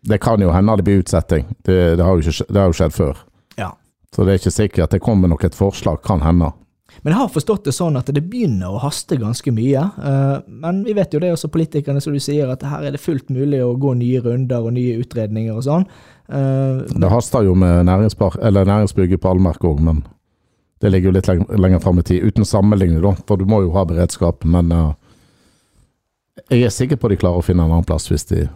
Det 0.09 0.17
kan 0.23 0.41
jo 0.41 0.49
hende 0.51 0.79
det 0.79 0.87
blir 0.87 1.03
utsetting. 1.03 1.45
Det, 1.61 1.77
det, 1.99 2.03
har 2.03 2.17
jo 2.17 2.25
ikke, 2.25 2.47
det 2.49 2.63
har 2.63 2.71
jo 2.71 2.79
skjedd 2.79 2.97
før. 2.97 3.21
ja. 3.59 3.69
Så 4.11 4.25
det 4.27 4.33
er 4.33 4.41
ikke 4.41 4.51
sikkert 4.51 4.83
at 4.83 4.95
det 4.97 5.03
kommer 5.05 5.29
nok 5.31 5.45
et 5.47 5.55
forslag. 5.55 6.01
Kan 6.03 6.19
hende. 6.25 6.49
Men 7.01 7.13
jeg 7.13 7.19
har 7.21 7.29
forstått 7.33 7.65
det 7.65 7.73
sånn 7.73 7.97
at 7.97 8.09
det 8.13 8.21
begynner 8.29 8.69
å 8.75 8.81
haste 8.83 9.17
ganske 9.17 9.51
mye. 9.55 9.81
eh, 9.97 10.41
Men 10.47 10.83
vi 10.85 10.93
vet 10.93 11.13
jo 11.13 11.19
det 11.19 11.31
også, 11.33 11.49
politikerne, 11.49 12.01
som 12.01 12.13
du 12.13 12.19
sier, 12.19 12.49
at 12.51 12.61
her 12.61 12.83
er 12.83 12.91
det 12.91 13.01
fullt 13.01 13.29
mulig 13.29 13.61
å 13.63 13.77
gå 13.79 13.93
nye 13.97 14.21
runder 14.21 14.61
og 14.61 14.73
nye 14.73 14.99
utredninger 15.01 15.55
og 15.55 15.63
sånn. 15.65 15.85
Eh, 16.29 16.83
Det 16.99 17.09
haster 17.09 17.43
jo 17.43 17.55
med 17.55 17.85
næringsbygget 17.85 19.21
på 19.21 19.29
Allmerk 19.31 19.63
òg, 19.63 19.79
men 19.79 20.03
det 20.81 20.91
ligger 20.91 21.11
jo 21.11 21.17
litt 21.17 21.27
lenger 21.59 21.79
fram 21.79 21.99
i 21.99 22.03
tid. 22.03 22.23
Uten 22.23 22.45
sammenligning, 22.45 23.01
da, 23.01 23.15
for 23.27 23.37
du 23.37 23.45
må 23.45 23.61
jo 23.63 23.71
ha 23.71 23.85
beredskap. 23.85 24.45
Men 24.45 24.71
eh, 24.71 24.93
jeg 26.49 26.63
er 26.63 26.69
sikker 26.69 26.97
på 26.97 27.09
de 27.09 27.17
klarer 27.17 27.37
å 27.41 27.45
finne 27.45 27.63
en 27.65 27.71
annen 27.71 27.85
plass 27.85 28.09
hvis 28.11 28.25
de 28.29 28.47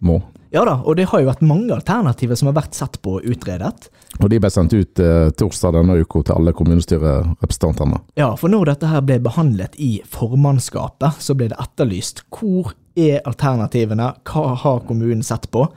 må. 0.00 0.20
Ja 0.50 0.64
da, 0.66 0.80
og 0.82 0.96
det 0.98 1.06
har 1.12 1.22
jo 1.22 1.28
vært 1.28 1.44
mange 1.46 1.70
alternativer 1.76 2.38
som 2.38 2.50
har 2.50 2.56
vært 2.58 2.74
sett 2.74 2.98
på 3.04 3.18
og 3.20 3.26
utredet. 3.30 3.86
Og 4.18 4.26
de 4.32 4.40
ble 4.42 4.50
sendt 4.50 4.74
ut 4.74 5.02
eh, 5.02 5.28
torsdag 5.38 5.76
denne 5.78 6.00
uka 6.02 6.24
til 6.26 6.34
alle 6.34 6.54
kommunestyrerepresentantene. 6.58 8.00
Ja, 8.18 8.32
for 8.38 8.50
når 8.50 8.72
dette 8.72 8.90
her 8.90 9.04
ble 9.06 9.20
behandlet 9.22 9.78
i 9.78 9.92
formannskapet, 10.10 11.22
så 11.22 11.38
ble 11.38 11.52
det 11.52 11.60
etterlyst 11.62 12.24
hvor 12.34 12.74
er 12.98 13.22
alternativene, 13.30 14.10
hva 14.26 14.56
har 14.58 14.82
kommunen 14.88 15.22
sett 15.26 15.46
på? 15.54 15.68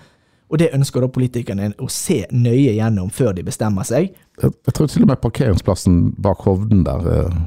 Og 0.53 0.59
det 0.61 0.73
ønsker 0.73 1.05
da 1.05 1.09
politikerne 1.09 1.71
å 1.81 1.87
se 1.89 2.23
nøye 2.33 2.73
gjennom 2.75 3.13
før 3.13 3.33
de 3.37 3.45
bestemmer 3.45 3.85
seg. 3.87 4.09
Jeg, 4.41 4.57
jeg 4.65 4.73
tror 4.73 4.89
til 4.89 5.05
og 5.05 5.13
med 5.13 5.21
parkeringsplassen 5.21 6.01
bak 6.21 6.41
Hovden 6.45 6.81
der 6.85 7.09
eh, 7.13 7.43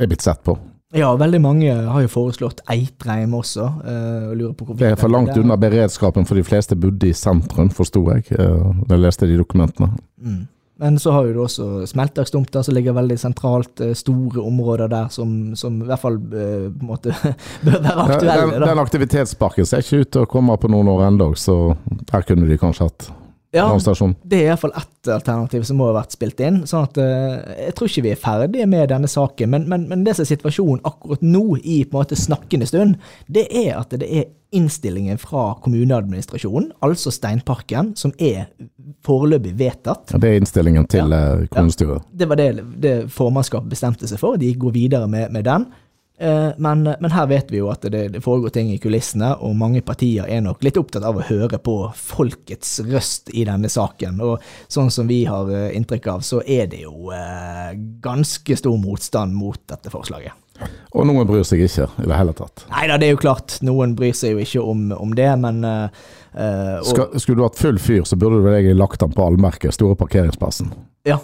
er 0.00 0.08
blitt 0.08 0.24
sett 0.24 0.40
på. 0.48 0.56
Ja, 0.94 1.10
veldig 1.18 1.40
mange 1.42 1.74
har 1.90 2.04
jo 2.04 2.10
foreslått 2.12 2.60
Eitreim 2.70 3.34
også. 3.34 3.66
eh, 3.82 4.28
og 4.30 4.36
lurer 4.38 4.52
på 4.54 4.64
hvorvidt 4.68 4.84
Det 4.84 4.92
er 4.92 5.00
for 5.00 5.10
langt 5.10 5.36
unna 5.36 5.56
beredskapen, 5.58 6.26
for 6.26 6.38
de 6.38 6.44
fleste 6.46 6.76
bodde 6.78 7.08
i 7.08 7.12
sentrum, 7.12 7.70
forsto 7.70 8.04
jeg. 8.12 8.30
eh, 8.38 8.72
Da 8.88 8.96
leste 8.96 9.26
de 9.26 9.38
dokumentene. 9.38 9.90
Mm. 10.22 10.46
Men 10.76 10.98
så 10.98 11.12
har 11.14 11.26
jo 11.26 11.32
du 11.32 11.40
også 11.44 11.86
smelterstumter 11.86 12.62
som 12.62 12.74
ligger 12.74 12.92
veldig 12.96 13.18
sentralt, 13.18 13.80
eh, 13.80 13.94
store 13.94 14.42
områder 14.42 14.88
der 14.90 15.08
som, 15.08 15.54
som 15.54 15.82
i 15.82 15.86
hvert 15.86 16.02
fall 16.02 16.16
uh, 16.18 16.70
på 16.70 16.82
en 16.82 16.88
måte 16.88 17.14
bør 17.64 17.78
være 17.78 18.06
aktuelle. 18.08 18.50
Den, 18.50 18.60
da. 18.60 18.70
den 18.70 18.82
aktivitetsparken 18.82 19.66
ser 19.66 19.84
ikke 19.84 20.00
ut 20.02 20.10
til 20.16 20.24
å 20.24 20.30
komme 20.30 20.56
på 20.58 20.70
noen 20.70 20.90
år 20.90 21.06
ennå, 21.08 21.30
så 21.38 21.76
her 22.12 22.26
kunne 22.26 22.48
de 22.50 22.58
kanskje 22.58 22.88
hatt 22.88 23.12
Ja, 23.54 23.68
brannstasjon. 23.70 24.16
det 24.26 24.40
er 24.42 24.52
iallfall 24.52 24.74
ett 24.76 25.10
alternativ 25.14 25.66
som 25.68 25.78
må 25.78 25.88
ha 25.90 25.96
vært 25.98 26.16
spilt 26.16 26.40
inn. 26.42 26.62
sånn 26.68 26.88
at 26.88 26.98
uh, 26.98 27.54
Jeg 27.66 27.74
tror 27.78 27.90
ikke 27.90 28.06
vi 28.06 28.14
er 28.14 28.20
ferdige 28.20 28.68
med 28.70 28.88
denne 28.90 29.10
saken, 29.10 29.52
men, 29.54 29.68
men, 29.70 29.88
men 29.90 30.06
det 30.06 30.16
som 30.16 30.26
er 30.26 30.32
situasjonen 30.32 30.82
akkurat 30.88 31.22
nå, 31.22 31.44
i 31.62 31.82
på 31.84 31.94
en 31.94 32.02
måte 32.02 32.18
snakkende 32.18 32.68
stund, 32.68 32.98
det 33.30 33.46
er 33.50 33.76
at 33.78 33.94
det 34.00 34.08
er 34.08 34.32
innstillingen 34.54 35.18
fra 35.18 35.48
kommuneadministrasjonen, 35.64 36.70
altså 36.84 37.10
Steinparken, 37.10 37.92
som 37.98 38.12
er 38.22 38.46
foreløpig 39.06 39.54
vedtatt. 39.58 40.12
Ja, 40.14 40.20
Det 40.22 40.30
er 40.30 40.38
innstillingen 40.38 40.86
til 40.90 41.10
ja, 41.10 41.22
kommunestyret. 41.50 42.06
Det 42.12 42.28
var 42.30 42.38
det, 42.38 42.50
det 42.82 42.94
formannskapet 43.10 43.72
bestemte 43.72 44.06
seg 44.10 44.20
for. 44.22 44.38
De 44.38 44.52
går 44.54 44.76
videre 44.76 45.08
med, 45.10 45.32
med 45.34 45.46
den. 45.48 45.66
Eh, 46.18 46.50
Men, 46.58 46.84
men 47.00 47.10
her 47.10 47.26
vet 47.26 47.50
vi 47.50 47.58
jo 47.58 47.70
at 47.72 47.82
det, 47.90 48.04
det 48.14 48.20
foregår 48.22 48.52
ting 48.54 48.68
i 48.70 48.78
kulissene, 48.78 49.32
og 49.42 49.56
mange 49.58 49.82
partier 49.82 50.28
er 50.30 50.44
nok 50.44 50.62
litt 50.62 50.78
opptatt 50.78 51.02
av 51.02 51.18
å 51.18 51.24
høre 51.26 51.58
på 51.58 51.74
folkets 51.98 52.76
røst 52.86 53.32
i 53.34 53.42
denne 53.48 53.68
saken. 53.68 54.20
Og 54.22 54.44
sånn 54.70 54.92
som 54.94 55.10
vi 55.10 55.24
har 55.26 55.50
eh, 55.50 55.72
inntrykk 55.74 56.06
av, 56.14 56.22
så 56.22 56.38
er 56.46 56.70
det 56.70 56.84
jo 56.84 57.10
eh, 57.10 57.74
ganske 58.04 58.56
stor 58.60 58.78
motstand 58.78 59.34
mot 59.34 59.58
dette 59.70 59.90
forslaget. 59.90 60.38
Og 60.94 61.02
noen 61.08 61.26
bryr 61.26 61.42
seg 61.42 61.64
ikke 61.66 61.88
i 61.98 62.06
det 62.06 62.14
hele 62.14 62.32
tatt. 62.38 62.62
Nei 62.70 62.84
da, 62.86 62.94
det 63.02 63.08
er 63.08 63.16
jo 63.16 63.22
klart, 63.24 63.56
noen 63.66 63.96
bryr 63.98 64.14
seg 64.14 64.36
jo 64.36 64.44
ikke 64.44 64.62
om, 64.62 64.84
om 64.94 65.14
det, 65.18 65.32
men 65.42 65.64
eh, 65.66 66.02
eh, 66.38 66.76
og, 66.78 66.92
Skal, 66.92 67.08
skulle 67.18 67.42
du 67.42 67.46
hatt 67.48 67.58
full 67.58 67.80
fyr, 67.82 68.04
så 68.06 68.14
burde 68.14 68.38
du 68.38 68.46
vel 68.46 68.60
egentlig 68.60 68.78
lagt 68.78 69.02
den 69.02 69.10
på 69.16 69.26
allmerket, 69.26 69.74
store 69.74 69.98
parkeringsplassen. 69.98 70.70
Ja. 71.10 71.18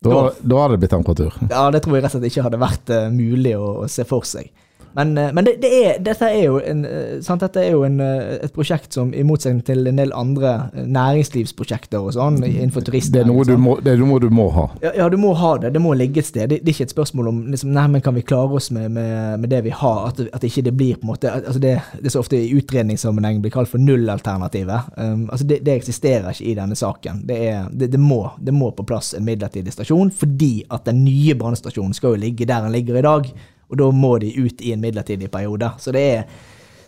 Da, 0.00 0.30
Da- 0.40 0.60
hadde 0.62 0.76
det 0.78 0.80
blitt 0.80 0.90
temperatur. 0.94 1.34
Ja, 1.50 1.66
det 1.70 1.82
tror 1.84 1.96
jeg 1.98 2.04
rett 2.04 2.14
og 2.14 2.20
slett 2.22 2.30
ikke 2.32 2.44
hadde 2.46 2.60
vært 2.62 2.90
eh, 2.96 3.08
mulig 3.12 3.52
å, 3.58 3.82
å 3.84 3.88
se 3.92 4.06
for 4.08 4.24
seg. 4.24 4.48
Men, 4.92 5.18
eh, 5.18 5.32
men 5.32 5.44
det, 5.44 5.56
det 5.62 5.70
er, 5.84 5.98
dette 6.02 6.26
er 6.26 6.42
jo, 6.44 6.58
en, 6.66 6.84
eh, 6.84 7.20
sant? 7.22 7.42
Dette 7.44 7.62
er 7.62 7.74
jo 7.74 7.84
en, 7.86 8.00
eh, 8.02 8.40
et 8.44 8.54
prosjekt 8.54 8.94
som, 8.96 9.12
i 9.14 9.22
motsetning 9.26 9.62
til 9.66 9.86
en 9.86 10.00
del 10.00 10.12
andre 10.16 10.70
næringslivsprosjekter 10.74 12.02
og 12.02 12.14
sånn, 12.16 12.40
innenfor 12.46 12.84
Det 12.90 13.22
er 13.22 13.28
noe 13.28 13.44
du 13.46 13.54
sånn. 13.54 13.62
må, 13.62 13.76
det 13.84 13.94
er 13.94 14.02
noe 14.02 14.20
du 14.22 14.28
må 14.34 14.48
ha. 14.54 14.66
Ja, 14.82 14.92
ja, 14.96 15.08
du 15.12 15.16
må 15.20 15.32
ha 15.38 15.52
det. 15.62 15.72
Det 15.76 15.82
må 15.82 15.94
ligge 15.94 16.22
et 16.24 16.30
sted. 16.30 16.48
Det, 16.50 16.60
det 16.64 16.72
er 16.72 16.78
ikke 16.78 16.88
et 16.88 16.96
spørsmål 16.96 17.30
om 17.30 17.42
liksom, 17.52 17.72
nei, 17.76 17.86
men 17.94 18.04
kan 18.04 18.16
vi 18.16 18.24
klare 18.26 18.58
oss 18.58 18.70
med, 18.74 18.90
med, 18.96 19.40
med 19.44 19.52
det 19.52 19.62
vi 19.68 19.74
har. 19.74 20.00
At, 20.10 20.22
at 20.34 20.46
ikke 20.46 20.66
det 20.66 20.74
blir 20.76 20.98
på 20.98 21.06
en 21.06 21.12
måte 21.12 21.30
altså 21.30 21.60
det, 21.62 21.76
det 22.02 22.12
som 22.12 22.24
ofte 22.24 22.38
i 22.38 22.50
utredningssammenheng 22.58 23.40
blir 23.44 23.54
kalt 23.54 23.70
for 23.70 23.82
nullalternativet. 23.82 24.90
Um, 24.96 25.28
altså 25.30 25.46
det, 25.46 25.60
det 25.66 25.78
eksisterer 25.78 26.32
ikke 26.32 26.50
i 26.50 26.56
denne 26.58 26.78
saken. 26.78 27.22
Det, 27.28 27.38
er, 27.52 27.70
det, 27.70 27.92
det, 27.94 28.00
må, 28.02 28.24
det 28.38 28.54
må 28.56 28.72
på 28.74 28.86
plass 28.88 29.14
en 29.14 29.26
midlertidig 29.26 29.72
stasjon, 29.74 30.10
fordi 30.10 30.64
at 30.70 30.84
den 30.88 31.04
nye 31.04 31.36
brannstasjonen 31.38 31.94
skal 31.96 32.16
jo 32.16 32.24
ligge 32.26 32.48
der 32.48 32.66
den 32.66 32.74
ligger 32.74 32.98
i 32.98 33.06
dag. 33.06 33.32
Og 33.70 33.78
da 33.78 33.90
må 33.94 34.16
de 34.22 34.32
ut 34.38 34.60
i 34.64 34.74
en 34.74 34.82
midlertidig 34.82 35.30
periode. 35.30 35.70
Så 35.78 35.94
det 35.94 36.02
er, 36.16 36.42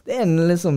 det 0.06 0.18
er 0.18 0.26
en 0.26 0.36
liksom 0.50 0.76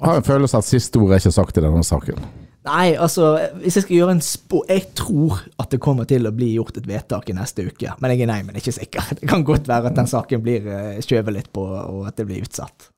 Jeg 0.00 0.04
har 0.08 0.18
en 0.20 0.26
følelse 0.26 0.60
at 0.60 0.68
siste 0.68 1.00
ord 1.00 1.12
er 1.12 1.22
ikke 1.22 1.36
sagt 1.36 1.60
i 1.60 1.64
denne 1.64 1.84
saken. 1.84 2.26
Nei, 2.66 2.96
altså, 2.98 3.36
hvis 3.62 3.76
jeg 3.78 3.84
skal 3.84 3.94
gjøre 3.94 4.14
en 4.16 4.24
spå 4.24 4.64
Jeg 4.66 4.88
tror 4.98 5.38
at 5.62 5.70
det 5.70 5.78
kommer 5.82 6.08
til 6.08 6.26
å 6.26 6.32
bli 6.34 6.48
gjort 6.56 6.80
et 6.80 6.88
vedtak 6.88 7.30
i 7.30 7.36
neste 7.36 7.68
uke. 7.68 7.94
Men 8.02 8.12
jeg 8.12 8.26
er 8.26 8.32
nei, 8.32 8.40
men 8.46 8.58
ikke 8.58 8.74
sikker. 8.74 9.12
Det 9.20 9.30
kan 9.30 9.46
godt 9.46 9.70
være 9.70 9.92
at 9.92 9.98
den 9.98 10.10
saken 10.10 10.42
blir 10.42 10.66
eh, 10.66 11.00
skjøvet 11.04 11.36
litt 11.36 11.50
på, 11.54 11.62
og 11.62 12.06
at 12.10 12.18
det 12.18 12.26
blir 12.26 12.42
utsatt. 12.42 12.90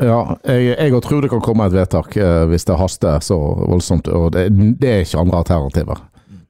Ja, 0.00 0.36
jeg, 0.48 0.74
jeg 0.78 1.02
tror 1.04 1.20
det 1.20 1.28
kan 1.28 1.42
komme 1.44 1.66
et 1.68 1.74
vedtak 1.76 2.16
eh, 2.16 2.44
hvis 2.50 2.64
det 2.66 2.78
haster 2.80 3.22
så 3.22 3.36
voldsomt. 3.60 4.08
Og 4.08 4.32
det, 4.34 4.48
det 4.80 4.90
er 4.90 5.04
ikke 5.04 5.22
andre 5.22 5.42
alternativer. 5.44 6.02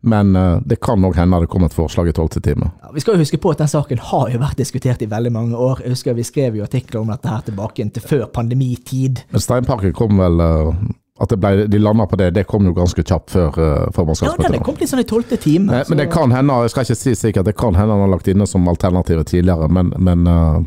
Men 0.02 0.36
uh, 0.36 0.60
det 0.64 0.80
kan 0.80 1.00
nok 1.00 1.16
hende 1.16 1.40
det 1.40 1.50
kommer 1.52 1.68
et 1.68 1.74
forslag 1.76 2.08
i 2.08 2.12
tolvte 2.16 2.40
time. 2.40 2.70
Ja, 2.82 2.88
vi 2.94 3.02
skal 3.04 3.18
jo 3.18 3.20
huske 3.20 3.36
på 3.38 3.50
at 3.52 3.60
den 3.60 3.68
saken 3.68 4.00
har 4.10 4.30
jo 4.32 4.38
vært 4.40 4.56
diskutert 4.56 5.02
i 5.04 5.08
veldig 5.10 5.32
mange 5.32 5.56
år. 5.56 5.82
Jeg 5.84 5.92
husker 5.92 6.16
Vi 6.16 6.24
skrev 6.24 6.56
jo 6.56 6.64
artikler 6.64 7.02
om 7.02 7.12
dette 7.12 7.28
her 7.28 7.44
tilbake 7.44 7.84
til 7.92 8.02
før 8.02 8.24
pandemitid. 8.32 9.24
Men 9.30 9.44
Steinparken 9.44 9.92
kom 9.92 10.16
vel 10.22 10.40
uh, 10.40 10.72
At 11.20 11.28
det 11.28 11.36
ble, 11.42 11.66
de 11.68 11.78
landa 11.78 12.06
på 12.08 12.16
det, 12.16 12.30
det 12.32 12.46
kom 12.48 12.64
jo 12.64 12.72
ganske 12.72 13.04
kjapt 13.04 13.34
før 13.34 13.50
uh, 13.58 13.64
Ja, 13.66 13.90
formannskapsmøtet. 13.92 14.46
den 14.46 14.56
det 14.56 14.64
kom 14.64 14.78
litt 14.80 14.88
sånn 14.88 15.02
i 15.02 15.08
tolvte 15.08 15.36
time. 15.36 15.82
Eh, 15.82 15.90
Men 15.92 16.00
det 16.00 16.06
kan 16.14 16.32
hende, 16.32 16.62
jeg 16.64 16.72
skal 16.72 16.86
ikke 16.88 16.96
si 16.96 17.14
sikkert, 17.14 17.44
det 17.50 17.56
kan 17.60 17.76
hende 17.76 17.92
han 17.92 18.06
har 18.06 18.14
lagt 18.14 18.30
inne 18.32 18.46
som 18.48 18.64
alternativet 18.72 19.28
tidligere, 19.28 19.68
men, 19.68 19.92
men 20.00 20.24
eh, 20.26 20.62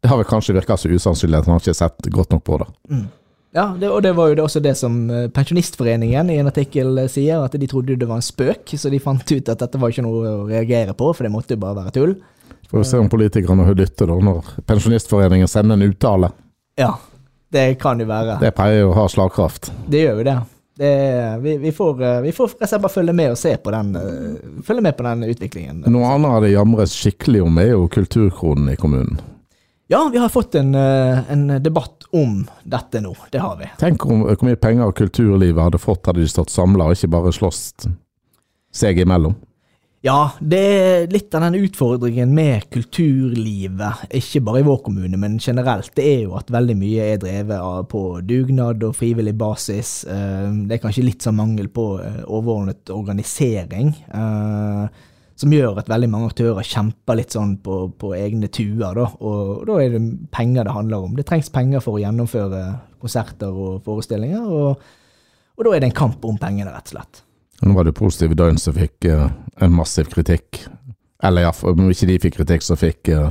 det 0.00 0.08
har 0.08 0.16
vel 0.16 0.28
kanskje 0.28 0.56
virka 0.56 0.76
så 0.80 0.88
usannsynlig 0.88 1.42
at 1.42 1.50
han 1.50 1.58
har 1.58 1.60
ikke 1.60 1.76
sett 1.76 2.08
godt 2.12 2.32
nok 2.32 2.44
på 2.48 2.58
det. 2.64 2.70
Ja, 3.54 3.76
det, 3.80 3.86
og 3.86 4.02
det 4.02 4.10
var 4.18 4.32
jo 4.32 4.34
det 4.34 4.42
også 4.42 4.60
det 4.62 4.72
som 4.74 4.96
eh, 5.14 5.28
Pensjonistforeningen 5.30 6.30
i 6.34 6.40
en 6.42 6.50
artikkel 6.50 6.98
eh, 6.98 7.10
sier, 7.10 7.38
at 7.38 7.54
de 7.54 7.68
trodde 7.70 7.94
det 7.94 8.08
var 8.10 8.18
en 8.18 8.26
spøk, 8.26 8.72
så 8.74 8.90
de 8.90 8.98
fant 9.02 9.22
ut 9.22 9.50
at 9.52 9.60
dette 9.60 9.78
var 9.78 9.92
ikke 9.92 10.02
noe 10.02 10.22
å 10.26 10.46
reagere 10.48 10.94
på, 10.98 11.12
for 11.14 11.22
det 11.22 11.30
måtte 11.30 11.54
jo 11.54 11.60
bare 11.62 11.84
være 11.84 11.92
tull. 11.94 12.16
Får 12.66 12.80
vi 12.80 12.88
se 12.88 12.98
om 12.98 13.10
politikerne 13.12 13.68
lytter 13.78 14.10
da, 14.10 14.16
når 14.26 14.48
Pensjonistforeningen 14.66 15.50
sender 15.50 15.78
en 15.78 15.86
uttale. 15.86 16.32
Ja, 16.80 16.96
det 17.54 17.68
kan 17.78 18.02
jo 18.02 18.08
være. 18.10 18.40
Det 18.42 18.50
pleier 18.56 18.82
jo 18.82 18.88
å 18.90 18.96
ha 18.98 19.04
slagkraft. 19.12 19.70
Det 19.86 20.00
gjør 20.02 20.18
jo 20.18 20.24
det. 20.26 20.34
det 20.82 20.90
vi, 21.44 21.54
vi, 21.62 21.74
får, 21.76 22.02
eh, 22.08 22.18
vi 22.26 22.32
får 22.34 22.56
bare 22.58 22.90
følge 22.90 23.14
med 23.14 23.36
og 23.36 23.38
se 23.38 23.54
på 23.54 23.76
den, 23.76 23.94
følge 24.66 24.82
med 24.88 24.98
på 24.98 25.06
den 25.06 25.28
utviklingen. 25.30 25.86
Noe 25.94 26.10
annet 26.16 26.48
det 26.48 26.56
jamres 26.56 26.98
skikkelig 26.98 27.46
om, 27.46 27.62
er 27.62 27.70
jo 27.76 27.86
kulturkronen 28.00 28.74
i 28.74 28.76
kommunen. 28.82 29.22
Ja, 29.94 30.08
vi 30.12 30.18
har 30.18 30.28
fått 30.28 30.54
en, 30.54 30.74
eh, 30.74 31.32
en 31.32 31.62
debatt 31.62 32.02
om 32.10 32.48
dette 32.64 32.98
nå. 33.00 33.12
Det 33.30 33.38
har 33.38 33.56
vi. 33.56 33.68
Tenk 33.78 34.06
om 34.10 34.24
hvor 34.26 34.40
mye 34.42 34.58
penger 34.58 34.90
kulturlivet 34.90 35.62
hadde 35.62 35.78
fått 35.78 36.08
hadde 36.10 36.18
de 36.24 36.30
stått 36.32 36.50
samla, 36.50 36.88
ikke 36.96 37.12
bare 37.12 37.30
slåss 37.30 37.60
seg 38.74 38.98
imellom. 38.98 39.36
Ja, 40.02 40.32
det 40.42 40.58
er 40.58 41.06
litt 41.14 41.32
av 41.38 41.46
den 41.46 41.60
utfordringen 41.62 42.34
med 42.34 42.66
kulturlivet, 42.74 44.02
ikke 44.18 44.42
bare 44.44 44.64
i 44.64 44.66
vår 44.66 44.82
kommune, 44.84 45.16
men 45.16 45.38
generelt, 45.38 45.94
det 45.94 46.08
er 46.10 46.20
jo 46.26 46.34
at 46.42 46.50
veldig 46.50 46.76
mye 46.82 47.06
er 47.14 47.22
drevet 47.22 47.62
av 47.62 47.86
på 47.94 48.02
dugnad 48.26 48.82
og 48.82 48.98
frivillig 48.98 49.36
basis. 49.38 50.02
Eh, 50.10 50.50
Det 50.66 50.74
er 50.74 50.82
kanskje 50.88 51.06
litt 51.06 51.22
sånn 51.22 51.38
mangel 51.38 51.70
på 51.70 51.86
eh, 52.02 52.24
overordnet 52.26 52.90
organisering, 52.90 53.94
eh, 54.10 54.88
som 55.40 55.52
gjør 55.52 55.80
at 55.80 55.90
veldig 55.90 56.08
mange 56.10 56.30
aktører 56.30 56.66
kjemper 56.66 57.18
litt 57.18 57.34
sånn 57.34 57.56
på, 57.62 57.78
på 57.98 58.12
egne 58.14 58.48
tuer, 58.54 58.94
da. 58.94 59.08
Og 59.18 59.64
da 59.66 59.78
er 59.82 59.96
det 59.96 60.02
penger 60.34 60.66
det 60.66 60.74
handler 60.76 61.06
om. 61.08 61.16
Det 61.18 61.26
trengs 61.26 61.50
penger 61.54 61.82
for 61.82 61.98
å 61.98 62.02
gjennomføre 62.04 62.62
konserter 63.02 63.50
og 63.50 63.80
forestillinger, 63.84 64.46
og, 64.46 64.84
og 65.58 65.66
da 65.66 65.74
er 65.74 65.82
det 65.82 65.90
en 65.90 65.98
kamp 65.98 66.24
om 66.28 66.38
pengene, 66.40 66.70
rett 66.70 66.92
og 66.92 66.96
slett. 66.96 67.24
Nå 67.64 67.74
var 67.74 67.86
det 67.86 67.96
Positive 67.98 68.36
Døgn 68.38 68.58
som 68.60 68.76
fikk 68.76 69.08
uh, 69.10 69.26
en 69.62 69.74
massiv 69.74 70.10
kritikk. 70.12 70.64
Eller 71.24 71.46
ja, 71.46 71.52
om 71.70 71.90
ikke 71.90 72.08
de 72.10 72.20
fikk 72.22 72.38
kritikk, 72.38 72.64
så 72.66 72.78
fikk 72.78 73.10
uh, 73.14 73.30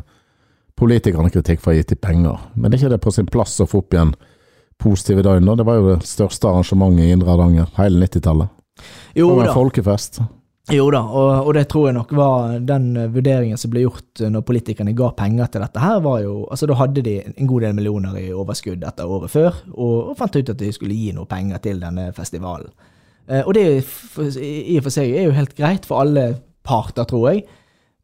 politikerne 0.80 1.32
kritikk 1.32 1.62
for 1.64 1.72
å 1.72 1.76
ha 1.76 1.82
gitt 1.82 1.94
dem 1.94 2.04
penger. 2.04 2.46
Men 2.56 2.72
er 2.72 2.80
ikke 2.80 2.94
det 2.96 3.04
på 3.04 3.14
sin 3.16 3.30
plass 3.30 3.60
å 3.64 3.70
få 3.70 3.84
opp 3.84 3.96
igjen 3.96 4.16
Positive 4.82 5.24
Døgn? 5.24 5.48
da? 5.48 5.58
Det 5.60 5.68
var 5.68 5.80
jo 5.80 5.90
det 5.92 6.08
største 6.10 6.50
arrangementet 6.50 7.06
i 7.06 7.12
Indre 7.16 7.32
Hardanger 7.32 7.70
hele 7.78 8.08
90-tallet. 8.08 8.56
Jo 9.16 9.30
Det 9.30 9.38
var 9.38 9.52
en 9.52 9.60
folkefest. 9.60 10.24
Jo 10.72 10.86
da, 10.94 11.02
og, 11.04 11.48
og 11.50 11.54
det 11.58 11.66
tror 11.68 11.90
jeg 11.90 11.96
nok 11.98 12.12
var 12.16 12.54
den 12.64 12.86
eh, 12.96 13.10
vurderingen 13.12 13.58
som 13.60 13.72
ble 13.74 13.82
gjort 13.84 14.22
eh, 14.24 14.30
når 14.32 14.46
politikerne 14.48 14.94
ga 14.96 15.10
penger 15.18 15.50
til 15.52 15.64
dette 15.66 15.82
her, 15.84 15.98
var 16.06 16.22
jo 16.24 16.38
Altså, 16.48 16.70
da 16.72 16.78
hadde 16.80 17.02
de 17.04 17.18
en 17.34 17.50
god 17.50 17.66
del 17.66 17.74
millioner 17.76 18.16
i 18.22 18.30
overskudd 18.32 18.86
etter 18.88 19.10
året 19.12 19.34
før, 19.34 19.58
og, 19.74 19.98
og 20.14 20.18
fant 20.22 20.38
ut 20.40 20.52
at 20.54 20.62
de 20.62 20.70
skulle 20.72 20.96
gi 20.96 21.12
noe 21.18 21.28
penger 21.28 21.60
til 21.66 21.82
denne 21.84 22.06
festivalen. 22.16 22.72
Eh, 23.28 23.42
og 23.44 23.52
det 23.58 23.66
i 24.40 24.78
og 24.80 24.86
for 24.88 24.96
seg 24.96 25.12
er 25.12 25.28
jo 25.28 25.36
helt 25.36 25.52
greit 25.58 25.86
for 25.90 26.00
alle 26.06 26.30
parter, 26.64 27.04
tror 27.12 27.28
jeg. 27.34 27.44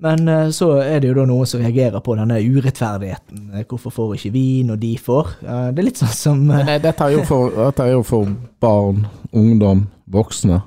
Men 0.04 0.28
eh, 0.32 0.50
så 0.56 0.74
er 0.84 1.00
det 1.00 1.10
jo 1.14 1.16
da 1.22 1.26
noen 1.32 1.48
som 1.48 1.64
reagerer 1.64 2.04
på 2.04 2.18
denne 2.20 2.42
urettferdigheten. 2.44 3.54
Eh, 3.56 3.64
Hvorfor 3.72 3.92
får 3.96 4.18
ikke 4.18 4.34
vi 4.36 4.44
når 4.68 4.82
de 4.84 4.92
får? 5.00 5.32
Eh, 5.48 5.64
det 5.72 5.80
er 5.84 5.88
litt 5.88 6.00
sånn 6.04 6.12
som 6.16 6.44
det- 6.52 6.82
dette 6.84 7.08
er 7.08 7.16
jo 7.18 7.24
for, 7.28 7.56
dette 7.56 7.88
er 7.88 7.96
jo 7.96 8.04
for 8.08 8.28
barn, 8.64 9.06
ungdom, 9.32 9.86
voksne. 10.12 10.60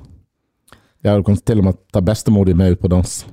Ja, 1.03 1.17
du 1.19 1.23
kan 1.27 1.35
til 1.35 1.59
og 1.59 1.67
med 1.67 1.79
ta 1.91 2.01
bestemor 2.01 2.47
di 2.47 2.53
med 2.55 2.77
ut 2.77 2.81
på 2.81 2.91
dans. 2.91 3.23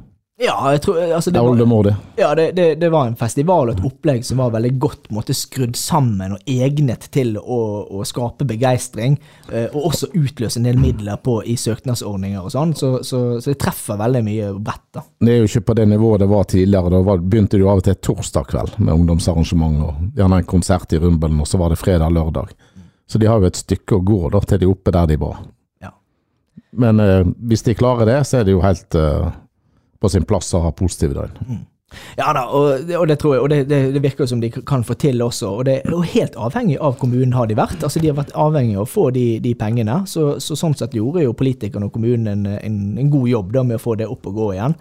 Ja, 0.41 0.55
jeg 0.73 0.81
tror 0.81 0.97
altså, 1.15 1.31
Det 1.31 1.41
var. 1.41 1.97
Ja, 2.17 2.35
det, 2.35 2.53
det, 2.57 2.75
det 2.81 2.89
var 2.89 3.07
en 3.07 3.17
festival 3.17 3.69
og 3.69 3.75
et 3.77 3.85
opplegg 3.85 4.25
som 4.25 4.41
var 4.41 4.55
veldig 4.55 4.71
godt 4.81 5.11
måte, 5.12 5.37
skrudd 5.37 5.77
sammen 5.77 6.33
og 6.33 6.49
egnet 6.49 7.11
til 7.12 7.35
å, 7.37 7.59
å 7.93 8.07
skape 8.09 8.47
begeistring, 8.49 9.19
eh, 9.53 9.69
og 9.69 9.91
også 9.91 10.09
utløse 10.17 10.57
en 10.57 10.71
del 10.71 10.81
midler 10.81 11.21
på, 11.21 11.43
i 11.45 11.59
søknadsordninger 11.61 12.41
og 12.41 12.55
sånn, 12.57 12.73
så, 12.73 12.95
så, 13.05 13.21
så 13.37 13.53
det 13.53 13.59
treffer 13.61 14.00
veldig 14.00 14.25
mye 14.31 14.50
bredt. 14.57 14.87
da. 14.97 15.05
Det 15.21 15.37
er 15.37 15.43
jo 15.43 15.53
ikke 15.53 15.67
på 15.69 15.79
det 15.83 15.89
nivået 15.93 16.25
det 16.25 16.33
var 16.33 16.50
tidligere. 16.57 16.95
Da 16.97 17.05
var, 17.11 17.21
begynte 17.21 17.59
det 17.59 17.67
jo 17.67 17.73
av 17.75 17.85
og 17.85 17.89
til 17.91 18.00
torsdag 18.09 18.50
kveld 18.55 18.81
med 18.81 18.97
ungdomsarrangement, 18.97 19.81
og 19.85 20.17
gjerne 20.17 20.41
en 20.41 20.53
konsert 20.57 20.97
i 20.97 21.05
Rumbelen, 21.05 21.45
og 21.45 21.53
så 21.53 21.61
var 21.61 21.75
det 21.75 21.83
fredag-lørdag. 21.85 22.57
Så 23.11 23.21
de 23.21 23.29
har 23.29 23.43
jo 23.43 23.53
et 23.53 23.61
stykke 23.61 24.00
å 24.00 24.05
gå 24.09 24.23
da, 24.33 24.41
til 24.41 24.62
de 24.62 24.71
er 24.71 24.73
oppe 24.73 24.97
der 24.97 25.12
de 25.12 25.21
var. 25.21 25.43
Men 26.71 27.00
eh, 27.00 27.26
hvis 27.50 27.64
de 27.67 27.76
klarer 27.79 28.09
det, 28.09 28.21
så 28.29 28.40
er 28.40 28.47
det 28.49 28.55
jo 28.55 28.62
helt 28.64 28.95
eh, 28.99 29.31
på 30.00 30.11
sin 30.12 30.26
plass 30.29 30.52
å 30.55 30.64
ha 30.64 30.73
positive 30.76 31.17
døgn. 31.17 31.67
Ja 32.19 32.31
da, 32.37 32.45
og, 32.55 32.90
og 32.95 33.07
det 33.11 33.17
tror 33.19 33.35
jeg, 33.35 33.43
og 33.43 33.49
det, 33.50 33.64
det, 33.71 33.79
det 33.97 34.02
virker 34.05 34.29
som 34.31 34.38
de 34.43 34.50
kan 34.52 34.85
få 34.87 34.95
til 35.00 35.23
også. 35.25 35.49
Og 35.59 35.64
det 35.67 35.81
er 35.81 35.90
jo 35.90 36.05
helt 36.07 36.37
avhengig 36.38 36.79
av 36.79 36.95
kommunen 37.00 37.35
har 37.35 37.50
de 37.50 37.59
vært. 37.59 37.83
Altså 37.83 38.02
De 38.02 38.12
har 38.12 38.19
vært 38.21 38.35
avhengig 38.38 38.76
av 38.79 38.87
å 38.87 38.90
få 38.90 39.09
de, 39.14 39.25
de 39.43 39.55
pengene. 39.59 40.02
Så, 40.11 40.37
så 40.43 40.59
sånn 40.59 40.76
sett 40.79 40.95
gjorde 40.95 41.25
jo 41.25 41.35
politikerne 41.37 41.90
og 41.90 41.95
kommunen 41.97 42.31
en, 42.31 42.47
en, 42.61 42.81
en 43.00 43.11
god 43.11 43.29
jobb 43.33 43.52
da 43.57 43.67
med 43.67 43.81
å 43.81 43.83
få 43.83 43.99
det 43.99 44.09
opp 44.11 44.31
og 44.31 44.38
gå 44.38 44.52
igjen. 44.55 44.79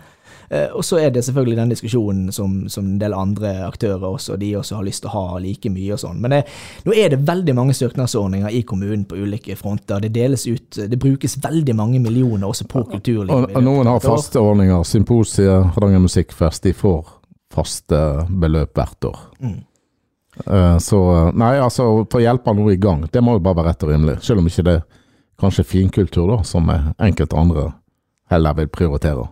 Eh, 0.50 0.68
og 0.74 0.86
så 0.86 0.98
er 0.98 1.12
det 1.14 1.24
selvfølgelig 1.26 1.58
den 1.58 1.70
diskusjonen 1.74 2.32
som, 2.34 2.64
som 2.70 2.86
en 2.86 3.00
del 3.02 3.14
andre 3.14 3.52
aktører 3.68 4.06
også, 4.08 4.38
de 4.42 4.56
også 4.58 4.80
har 4.80 4.88
lyst 4.88 5.04
til 5.04 5.12
å 5.12 5.14
ha 5.14 5.40
like 5.44 5.70
mye 5.70 5.94
og 5.94 6.02
sånn. 6.02 6.18
Men 6.24 6.34
det, 6.34 6.42
nå 6.88 6.96
er 6.98 7.14
det 7.14 7.22
veldig 7.28 7.56
mange 7.58 7.76
søknadsordninger 7.78 8.56
i 8.58 8.64
kommunen 8.68 9.06
på 9.10 9.20
ulike 9.20 9.58
fronter. 9.60 10.02
Det 10.02 10.12
deles 10.16 10.48
ut, 10.50 10.82
det 10.90 11.00
brukes 11.02 11.38
veldig 11.44 11.76
mange 11.78 12.02
millioner 12.02 12.50
også 12.50 12.66
på 12.70 12.84
kulturlivet. 12.90 13.52
Og, 13.52 13.56
og 13.56 13.66
noen 13.66 13.92
har 13.92 14.04
faste 14.04 14.42
ordninger. 14.42 14.84
Symposiet, 14.90 15.74
Hardanger 15.76 16.06
Musikkfest, 16.06 16.66
de 16.66 16.74
får 16.74 17.16
faste 17.54 18.00
beløp 18.30 18.78
hvert 18.78 19.10
år. 19.10 19.20
Mm. 19.42 19.60
så 20.80 21.00
Nei, 21.34 21.56
altså, 21.58 21.88
for 22.06 22.20
å 22.20 22.24
hjelpe 22.24 22.54
noe 22.56 22.74
i 22.74 22.82
gang, 22.82 23.04
det 23.12 23.22
må 23.26 23.38
jo 23.38 23.44
bare 23.44 23.62
være 23.62 23.74
rett 23.74 23.86
og 23.86 23.94
rimelig. 23.94 24.20
Selv 24.26 24.42
om 24.42 24.50
ikke 24.50 24.66
det 24.66 24.76
er 24.80 24.86
kanskje 25.40 25.66
finkultur, 25.66 26.30
da, 26.30 26.44
som 26.46 26.70
er 26.74 26.92
enkelte 27.00 27.38
andre 27.38 27.72
heller 28.30 28.58
vil 28.58 28.70
prioritere. 28.70 29.28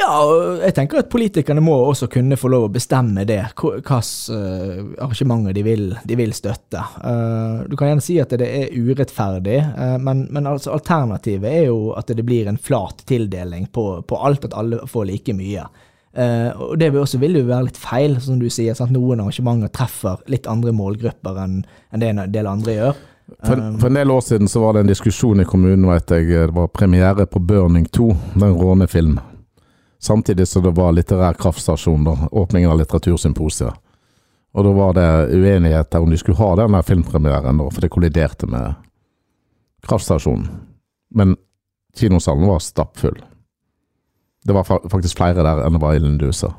Ja, 0.00 0.12
og 0.24 0.62
jeg 0.64 0.74
tenker 0.76 1.02
at 1.02 1.10
politikerne 1.12 1.60
må 1.64 1.74
også 1.90 2.08
kunne 2.12 2.38
få 2.40 2.48
lov 2.52 2.68
å 2.68 2.72
bestemme 2.72 3.26
det, 3.28 3.40
hvilke 3.58 3.98
arrangementer 4.00 5.56
de 5.56 5.64
vil, 5.66 5.84
de 6.08 6.16
vil 6.16 6.32
støtte. 6.36 6.80
Eh, 7.04 7.66
du 7.68 7.76
kan 7.76 7.90
gjerne 7.90 8.04
si 8.04 8.16
at 8.22 8.32
det 8.40 8.48
er 8.48 8.72
urettferdig, 8.72 9.58
eh, 9.60 9.98
men, 10.00 10.24
men 10.32 10.48
altså 10.48 10.72
alternativet 10.76 11.50
er 11.50 11.68
jo 11.68 11.92
at 12.00 12.12
det 12.16 12.24
blir 12.24 12.48
en 12.48 12.60
flat 12.60 13.04
tildeling 13.10 13.68
på, 13.74 13.86
på 14.08 14.20
alt, 14.24 14.48
at 14.48 14.56
alle 14.56 14.80
får 14.88 15.10
like 15.10 15.36
mye. 15.36 15.68
Eh, 16.16 16.48
og 16.56 16.78
det 16.80 16.90
vil 16.90 17.04
også 17.04 17.20
vil 17.22 17.36
jo 17.38 17.46
være 17.50 17.68
litt 17.68 17.80
feil, 17.80 18.16
som 18.24 18.40
du 18.40 18.48
sier. 18.50 18.74
Sant? 18.78 18.94
Noen 18.94 19.20
arrangementer 19.20 19.70
treffer 19.74 20.24
litt 20.32 20.48
andre 20.50 20.72
målgrupper 20.74 21.44
enn 21.44 21.62
det 22.00 22.14
en 22.14 22.24
del 22.32 22.48
andre 22.50 22.76
gjør. 22.78 23.06
For, 23.46 23.60
for 23.78 23.86
en 23.86 23.98
del 24.00 24.10
år 24.10 24.24
siden 24.26 24.48
så 24.50 24.64
var 24.64 24.74
det 24.74 24.80
en 24.82 24.90
diskusjon 24.90 25.42
i 25.42 25.46
kommunen, 25.46 25.86
vet 25.86 26.16
jeg, 26.16 26.32
det 26.34 26.54
var 26.56 26.72
premiere 26.74 27.28
på 27.30 27.38
Burning 27.38 27.84
2, 27.86 28.08
den 28.42 28.56
rånefilm. 28.58 29.20
Samtidig 30.00 30.48
som 30.48 30.64
det 30.64 30.72
var 30.76 30.94
litterær 30.96 31.36
kraftstasjon, 31.36 32.04
da, 32.04 32.16
åpningen 32.32 32.70
av 32.72 32.78
litteratursymposiet. 32.80 33.74
Og 34.56 34.64
da 34.64 34.70
var 34.74 34.94
det 34.96 35.08
uenighet 35.36 35.94
om 35.94 36.10
de 36.10 36.18
skulle 36.18 36.40
ha 36.40 36.54
den 36.56 36.82
filmpremieren, 36.82 37.60
da, 37.60 37.66
for 37.68 37.84
det 37.84 37.92
kolliderte 37.92 38.48
med 38.50 38.80
kraftstasjonen. 39.86 40.48
Men 41.14 41.36
kinosalen 41.96 42.48
var 42.48 42.64
stappfull. 42.64 43.20
Det 44.44 44.56
var 44.56 44.64
faktisk 44.64 45.20
flere 45.20 45.44
der 45.44 45.60
enn 45.66 45.76
det 45.76 45.82
var 45.82 45.94
i 45.94 46.00
Lindusa. 46.00 46.54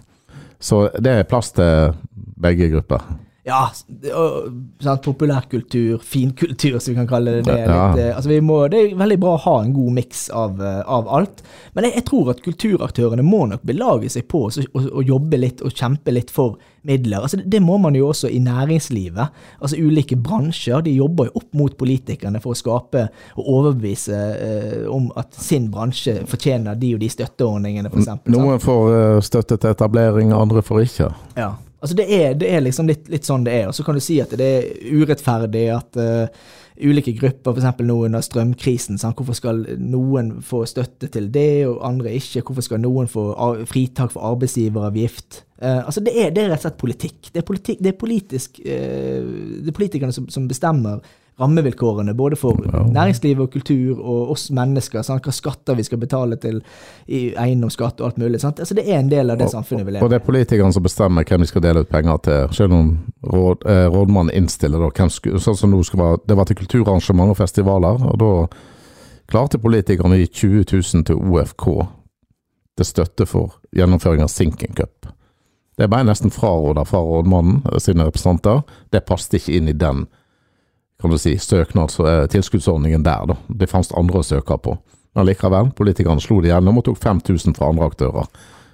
Så 0.62 0.83
det 1.01 1.12
er 1.12 1.27
plass 1.29 1.50
til 1.57 1.95
begge 2.13 2.69
grupper. 2.69 3.01
Ja, 3.43 3.71
sant, 3.74 5.01
populærkultur, 5.01 5.98
finkultur, 6.05 6.75
som 6.79 6.91
vi 6.91 6.98
kan 7.00 7.07
kalle 7.10 7.31
det. 7.39 7.45
det 7.48 7.53
er 7.55 7.69
Ja. 7.71 7.88
litt, 7.89 8.00
eh, 8.03 8.15
altså 8.15 8.29
vi 8.29 8.39
må, 8.41 8.69
det 8.69 8.79
er 8.91 8.95
veldig 9.00 9.17
bra 9.19 9.31
å 9.36 9.39
ha 9.41 9.55
en 9.63 9.74
god 9.74 9.93
miks 9.93 10.29
av, 10.29 10.62
eh, 10.62 10.83
av 10.86 11.07
alt. 11.10 11.41
Men 11.74 11.86
jeg, 11.88 11.93
jeg 11.95 12.05
tror 12.05 12.29
at 12.29 12.43
kulturaktørene 12.45 13.24
må 13.25 13.48
nok 13.50 13.63
belage 13.65 14.12
seg 14.13 14.27
på 14.27 14.43
å 14.51 15.01
jobbe 15.05 15.39
litt 15.39 15.62
og 15.65 15.71
kjempe 15.74 16.13
litt 16.13 16.29
for 16.29 16.57
midler. 16.86 17.21
Altså 17.21 17.41
det, 17.43 17.62
må 17.62 17.79
man 17.81 17.95
jo 17.98 18.10
også 18.12 18.29
i 18.29 18.38
næringslivet. 18.39 19.29
Altså 19.62 19.77
Ulike 19.81 20.15
bransjer 20.21 20.83
de 20.86 20.93
jobber 20.95 21.25
jo 21.25 21.31
opp 21.41 21.50
mot 21.53 21.75
politikerne 21.77 22.39
for 22.41 22.53
å 22.53 22.57
skape 22.62 23.07
og 23.38 23.43
overbevise 23.55 24.21
eh, 24.38 24.86
om 24.89 25.10
at 25.17 25.33
sin 25.33 25.71
bransje 25.74 26.27
fortjener 26.29 26.77
de 26.77 26.93
og 26.93 27.00
de 27.01 27.10
støtteordningene, 27.10 27.89
f.eks. 27.89 28.07
Noen 28.38 28.60
får 28.62 28.93
eh, 29.00 29.19
støtte 29.25 29.57
til 29.57 29.74
etablering, 29.74 30.31
andre 30.31 30.62
får 30.62 30.86
ikke. 30.86 31.12
Ja. 31.41 31.51
Altså 31.81 31.97
det 31.97 32.05
er, 32.13 32.33
det 32.38 32.50
er 32.53 32.61
liksom 32.61 32.89
litt, 32.89 33.07
litt 33.09 33.25
sånn 33.25 33.45
det 33.47 33.55
er. 33.57 33.69
Og 33.69 33.73
så 33.73 33.85
kan 33.85 33.97
du 33.97 34.03
si 34.03 34.19
at 34.21 34.33
det 34.38 34.47
er 34.47 34.97
urettferdig 35.01 35.63
at 35.73 35.97
uh, 35.97 36.50
ulike 36.77 37.15
grupper, 37.17 37.57
f.eks. 37.57 37.81
nå 37.88 37.95
under 38.05 38.21
strømkrisen, 38.21 39.00
sant? 39.01 39.17
hvorfor 39.17 39.38
skal 39.38 39.63
noen 39.81 40.35
få 40.45 40.61
støtte 40.69 41.09
til 41.13 41.31
det, 41.33 41.65
og 41.69 41.81
andre 41.88 42.13
ikke? 42.19 42.43
Hvorfor 42.45 42.67
skal 42.67 42.83
noen 42.83 43.09
få 43.09 43.25
fritak 43.69 44.13
for 44.13 44.29
arbeidsgiveravgift? 44.29 45.41
Uh, 45.57 45.81
altså 45.88 46.05
det 46.05 46.13
er, 46.13 46.29
det 46.35 46.43
er 46.45 46.53
rett 46.53 46.61
og 46.61 46.67
slett 46.67 46.81
politikk. 46.85 47.31
Det 47.31 47.41
er, 47.41 47.47
politikk, 47.50 47.81
det 47.81 47.93
er 47.93 47.97
politisk 48.05 48.61
uh, 48.61 49.33
Det 49.65 49.73
er 49.73 49.79
politikerne 49.81 50.13
som, 50.15 50.29
som 50.29 50.45
bestemmer 50.50 51.01
rammevilkårene 51.41 52.13
både 52.17 52.38
for 52.39 52.57
næringsliv 52.93 53.41
og 53.43 53.51
kultur 53.53 54.00
og 54.00 54.31
oss 54.36 54.50
mennesker. 54.55 55.03
Sant? 55.05 55.25
Hva 55.25 55.33
skatter 55.36 55.77
vi 55.77 55.86
skal 55.88 56.01
betale 56.01 56.38
til 56.41 56.62
i 57.07 57.21
eiendomsskatt 57.38 58.01
og 58.01 58.12
alt 58.12 58.19
mulig. 58.21 58.41
Altså, 58.43 58.77
det 58.77 58.86
er 58.88 59.00
en 59.00 59.12
del 59.12 59.33
av 59.33 59.39
det 59.41 59.50
samfunnet 59.51 59.88
vi 59.88 59.95
lever 59.95 60.05
Og 60.05 60.12
det 60.13 60.21
er 60.21 60.25
politikerne 60.25 60.74
som 60.75 60.86
bestemmer 60.86 61.27
hvem 61.27 61.45
de 61.45 61.50
skal 61.50 61.65
dele 61.65 61.83
ut 61.83 61.91
penger 61.91 62.21
til, 62.27 62.57
selv 62.57 62.77
om 62.77 62.91
råd, 63.33 63.65
eh, 63.69 63.88
rådmannen 63.91 64.36
innstiller 64.38 64.83
da, 64.86 65.10
skulle, 65.10 65.41
sånn 65.41 65.57
som 65.57 65.74
nå 65.74 65.81
skal 65.88 66.03
være, 66.03 66.21
det 66.27 66.38
var 66.38 66.50
til 66.50 66.62
kulturarrangement 66.62 67.33
og 67.33 67.39
festivaler, 67.39 68.05
og 68.12 68.19
da 68.21 68.31
klarte 69.31 69.62
politikerne 69.62 70.17
å 70.17 70.21
gi 70.21 70.29
20 70.43 70.65
000 70.74 71.07
til 71.07 71.19
OFK 71.19 71.67
til 72.77 72.88
støtte 72.88 73.27
for 73.29 73.60
gjennomføring 73.75 74.24
av 74.24 74.31
Sinking 74.31 74.75
Cup. 74.75 75.07
Det 75.77 75.88
ble 75.89 76.03
nesten 76.05 76.33
fraråda 76.33 76.83
fra 76.86 77.00
rådmannen 77.01 77.63
sine 77.81 78.05
representanter. 78.05 78.62
Det 78.91 79.05
passet 79.07 79.39
ikke 79.39 79.55
inn 79.57 79.71
i 79.71 79.77
den 79.77 80.05
kan 81.01 81.12
du 81.12 81.17
si, 81.17 81.36
eh, 82.05 82.27
tilskuddsordningen 82.31 83.03
der. 83.03 83.25
da. 83.27 83.38
Det 83.48 83.70
fantes 83.70 83.93
andre 83.98 84.22
å 84.22 84.25
søke 84.25 84.58
på. 84.58 84.77
Men 85.15 85.27
likevel, 85.27 85.72
politikerne 85.75 86.22
slo 86.22 86.39
det 86.41 86.51
gjennom 86.51 86.77
og 86.77 86.86
tok 86.88 86.98
5000 87.01 87.58
fra 87.58 87.70
andre 87.70 87.89
aktører. 87.91 88.27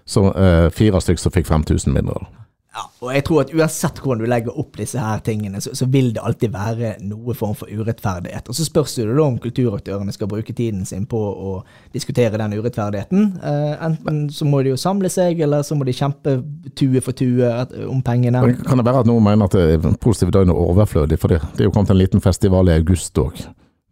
Så 0.05 0.27
eh, 0.35 0.69
fire 0.69 1.01
stykker 1.01 1.23
som 1.23 1.31
fikk 1.31 1.47
5000 1.47 1.93
mindre. 1.93 2.19
da. 2.21 2.46
Ja, 2.77 2.83
og 3.01 3.09
jeg 3.09 3.23
tror 3.25 3.39
at 3.41 3.51
uansett 3.57 3.99
hvordan 4.03 4.19
du 4.21 4.29
legger 4.29 4.57
opp 4.61 4.75
disse 4.77 5.01
her 5.01 5.21
tingene, 5.25 5.57
så, 5.63 5.71
så 5.73 5.87
vil 5.89 6.11
det 6.13 6.21
alltid 6.21 6.51
være 6.53 6.91
noe 7.09 7.33
form 7.37 7.55
for 7.57 7.71
urettferdighet. 7.73 8.51
Og 8.51 8.57
så 8.57 8.65
spørs 8.67 8.93
det 8.99 9.07
da 9.09 9.23
om 9.23 9.39
kulturaktørene 9.41 10.13
skal 10.13 10.29
bruke 10.29 10.53
tiden 10.53 10.85
sin 10.85 11.07
på 11.09 11.17
å 11.17 11.55
diskutere 11.95 12.37
den 12.37 12.53
urettferdigheten. 12.59 13.31
Eh, 13.41 13.73
enten 13.87 14.27
så 14.33 14.45
må 14.45 14.61
de 14.61 14.75
jo 14.75 14.77
samle 14.77 15.09
seg, 15.09 15.41
eller 15.41 15.65
så 15.65 15.77
må 15.77 15.87
de 15.87 15.97
kjempe 15.97 16.37
tue 16.77 17.01
for 17.01 17.17
tue 17.17 17.49
om 17.87 18.03
pengene. 18.05 18.45
Kan 18.67 18.77
det 18.77 18.85
være 18.85 19.01
at 19.01 19.09
noen 19.09 19.25
mener 19.25 19.49
at 19.49 19.57
det 19.57 19.79
er 19.79 19.97
positive 20.03 20.35
døgn 20.35 20.53
er 20.53 20.65
overflødig? 20.67 21.17
For 21.17 21.33
det, 21.33 21.41
det 21.57 21.65
er 21.65 21.71
jo 21.71 21.73
kommet 21.73 21.95
en 21.95 22.01
liten 22.03 22.21
festival 22.21 22.69
i 22.69 22.77
august 22.77 23.17
òg. 23.17 23.41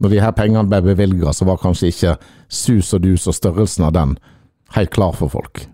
Når 0.03 0.11
de 0.11 0.21
her 0.21 0.35
pengene 0.37 0.67
ble 0.69 0.83
bevilga, 0.91 1.33
så 1.33 1.47
var 1.49 1.57
kanskje 1.57 1.89
ikke 1.89 2.17
sus 2.51 2.93
og 2.93 3.01
dus 3.07 3.25
og 3.31 3.37
størrelsen 3.37 3.87
av 3.87 3.95
den 3.97 4.17
helt 4.75 4.93
klar 4.93 5.15
for 5.17 5.31
folk. 5.31 5.65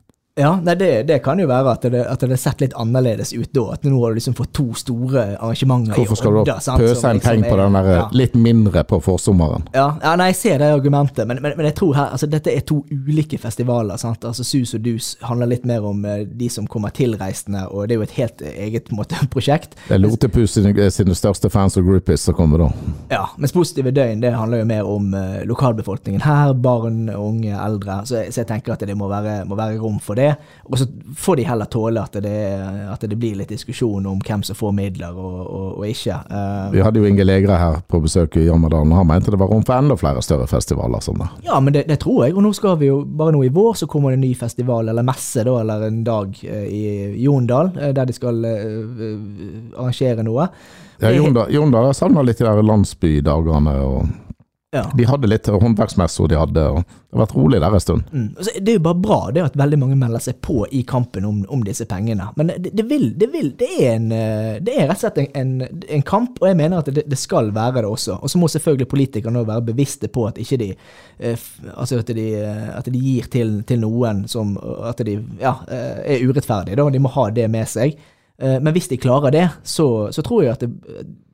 Ja, 0.41 0.51
nei, 0.63 0.75
det, 0.75 0.89
det 1.09 1.19
kan 1.25 1.39
jo 1.39 1.47
være 1.49 1.75
at 1.75 1.85
det, 1.93 2.01
at 2.09 2.23
det 2.25 2.37
sett 2.41 2.61
litt 2.63 2.73
annerledes 2.79 3.33
ut 3.33 3.51
da. 3.53 3.67
At 3.75 3.85
nå 3.85 3.99
har 4.01 4.13
du 4.13 4.19
liksom 4.19 4.35
fått 4.37 4.53
to 4.57 4.71
store 4.77 5.25
arrangementer 5.37 5.97
Hvorfor 5.97 6.19
skal 6.19 6.37
du 6.37 6.41
da 6.47 6.57
pøse 6.57 7.09
en 7.09 7.19
liksom 7.19 7.27
penge 7.27 7.51
på 7.51 7.59
den 7.59 7.77
der 7.77 7.89
ja. 7.91 8.05
litt 8.15 8.37
mindre 8.37 8.83
på 8.87 9.01
forsommeren? 9.03 9.67
Ja, 9.75 9.87
ja, 10.01 10.15
nei, 10.19 10.31
jeg 10.31 10.39
ser 10.39 10.61
det 10.63 10.71
argumentet, 10.73 11.27
men, 11.29 11.41
men, 11.43 11.55
men 11.59 11.69
jeg 11.69 11.77
tror 11.77 11.93
her, 11.97 12.11
altså 12.15 12.29
dette 12.31 12.53
er 12.53 12.65
to 12.67 12.81
ulike 12.91 13.39
festivaler. 13.41 13.99
sant? 14.01 14.25
Altså 14.27 14.45
Sus 14.47 14.73
og 14.77 14.85
Dus 14.85 15.13
handler 15.25 15.51
litt 15.51 15.67
mer 15.69 15.85
om 15.87 16.05
eh, 16.07 16.23
de 16.25 16.49
som 16.51 16.67
kommer 16.69 16.93
tilreisende, 16.95 17.67
og 17.69 17.87
det 17.87 17.95
er 17.95 18.01
jo 18.01 18.07
et 18.07 18.17
helt 18.17 18.45
eget 18.51 18.89
på 18.89 18.95
en 18.95 19.01
måte, 19.03 19.19
prosjekt. 19.35 19.77
Det 19.87 19.97
er 19.97 20.03
Lotepus 20.03 20.57
sine, 20.57 20.89
sine 20.93 21.17
største 21.17 21.51
fans 21.53 21.77
og 21.79 21.87
groupies 21.87 22.25
som 22.27 22.37
kommer 22.37 22.65
da. 22.65 22.71
Ja, 23.13 23.23
Mens 23.37 23.53
Positive 23.55 23.91
døgn 23.93 24.23
det 24.23 24.33
handler 24.33 24.63
jo 24.63 24.69
mer 24.71 24.87
om 24.89 25.13
eh, 25.17 25.41
lokalbefolkningen 25.49 26.23
her, 26.25 26.55
barn, 26.57 27.03
unge, 27.11 27.53
eldre. 27.53 28.01
Så 28.07 28.21
så 28.31 28.43
jeg 28.43 28.49
tenker 28.49 28.75
at 28.75 28.83
det 28.87 28.95
må 28.97 29.09
være, 29.11 29.41
må 29.47 29.57
være 29.59 29.79
rom 29.81 29.99
for 30.03 30.19
det. 30.19 30.30
Og 30.71 30.77
så 30.79 30.85
får 31.17 31.35
de 31.41 31.43
heller 31.47 31.65
tåle 31.71 32.01
at 32.03 32.13
det, 32.23 32.33
at 32.93 33.01
det 33.09 33.17
blir 33.19 33.35
litt 33.39 33.49
diskusjon 33.49 34.05
om 34.07 34.19
hvem 34.23 34.43
som 34.47 34.55
får 34.55 34.71
midler 34.77 35.15
og, 35.17 35.39
og, 35.45 35.67
og 35.79 35.85
ikke. 35.87 36.17
Uh, 36.31 36.71
Vi 36.73 36.81
hadde 36.85 36.99
jo 37.01 37.05
Inge 37.09 37.25
Legre 37.27 37.57
her 37.59 37.79
på 37.87 38.01
besøk 38.03 38.37
i 38.41 38.45
Jammerdalen, 38.47 38.91
og 38.91 39.01
han 39.01 39.07
mente 39.07 39.31
det 39.33 39.39
var 39.41 39.51
rom 39.51 39.63
for 39.67 39.75
enda 39.77 39.95
flere 39.99 40.21
større 40.21 40.47
festivaler. 40.47 40.99
som 41.01 41.17
det. 41.19 41.27
Ja, 41.47 41.59
men 41.59 41.73
det, 41.73 41.85
det 41.89 41.99
tror 42.03 42.25
jeg. 42.25 42.35
Og 42.35 42.43
nå 42.43 42.53
skal 42.57 42.77
vi 42.81 42.87
jo, 42.91 43.01
bare 43.05 43.31
nå 43.35 43.43
i 43.43 43.49
vår 43.53 43.73
så 43.81 43.87
kommer 43.91 44.11
det 44.13 44.19
en 44.21 44.25
ny 44.27 44.33
festival, 44.35 44.89
eller 44.89 45.03
messe, 45.07 45.43
da, 45.47 45.57
eller 45.61 45.87
en 45.87 46.03
dag 46.07 46.37
eh, 46.43 46.67
i 46.71 47.23
Jondal, 47.23 47.71
eh, 47.79 47.91
der 47.97 48.05
de 48.09 48.13
skal 48.15 48.41
uh, 48.45 49.77
arrangere 49.77 50.23
noe. 50.23 50.47
Ja, 51.01 51.07
Det- 51.09 51.15
Jondal 51.17 51.51
Jondal 51.53 51.93
savner 51.97 52.23
litt 52.23 52.37
de 52.37 52.45
der 52.45 52.61
landsbydagene. 52.61 53.73
og 53.81 54.07
Ja. 54.73 54.91
De 54.95 55.03
hadde 55.03 55.27
litt 55.27 55.47
håndverksmesser 55.51 56.29
de 56.31 56.37
hadde, 56.39 56.61
og 56.71 56.85
det 56.85 57.17
har 57.17 57.21
vært 57.25 57.33
rolig 57.35 57.57
der 57.59 57.73
en 57.75 57.81
stund. 57.83 58.05
Mm. 58.15 58.27
Altså, 58.37 58.51
det 58.55 58.71
er 58.71 58.77
jo 58.77 58.83
bare 58.85 58.99
bra 59.03 59.17
det 59.35 59.41
at 59.43 59.57
veldig 59.59 59.79
mange 59.81 59.97
melder 59.99 60.23
seg 60.23 60.37
på 60.47 60.61
i 60.71 60.85
kampen 60.87 61.27
om, 61.27 61.41
om 61.51 61.65
disse 61.67 61.83
pengene. 61.91 62.29
Men 62.39 62.53
det, 62.55 62.71
det, 62.79 62.85
vil, 62.87 63.09
det, 63.19 63.27
vil, 63.33 63.49
det, 63.59 63.67
er 63.81 63.97
en, 63.97 64.05
eh, 64.15 64.61
det 64.63 64.77
er 64.77 64.87
rett 64.87 64.95
og 64.95 65.03
slett 65.03 65.19
en, 65.25 65.27
en, 65.41 65.83
en 65.97 66.05
kamp, 66.07 66.39
og 66.39 66.47
jeg 66.47 66.59
mener 66.61 66.79
at 66.79 66.93
det, 66.95 67.03
det 67.11 67.19
skal 67.19 67.51
være 67.51 67.83
det 67.83 67.91
også. 67.91 68.21
Og 68.23 68.31
så 68.31 68.39
må 68.39 68.47
selvfølgelig 68.55 68.89
politikerne 68.95 69.43
være 69.51 69.67
bevisste 69.73 70.07
på 70.07 70.29
at 70.31 70.39
ikke 70.39 70.61
de 70.63 70.71
eh, 70.71 71.45
Altså 71.75 71.99
at 71.99 72.15
de, 72.15 72.29
eh, 72.39 72.71
at 72.71 72.87
de 72.87 73.03
gir 73.03 73.27
til, 73.31 73.57
til 73.67 73.83
noen 73.83 74.23
som 74.31 74.55
At 74.87 75.03
de 75.03 75.17
ja, 75.41 75.51
er 75.67 76.23
urettferdige. 76.23 76.79
Da. 76.79 76.87
De 76.95 77.03
må 77.03 77.11
ha 77.11 77.27
det 77.35 77.51
med 77.51 77.67
seg. 77.67 77.99
Men 78.41 78.71
hvis 78.73 78.87
de 78.89 78.97
klarer 78.97 79.33
det, 79.33 79.43
så, 79.67 79.85
så 80.13 80.23
tror 80.25 80.45
jeg 80.45 80.55
at 80.55 80.63
det, 80.63 80.71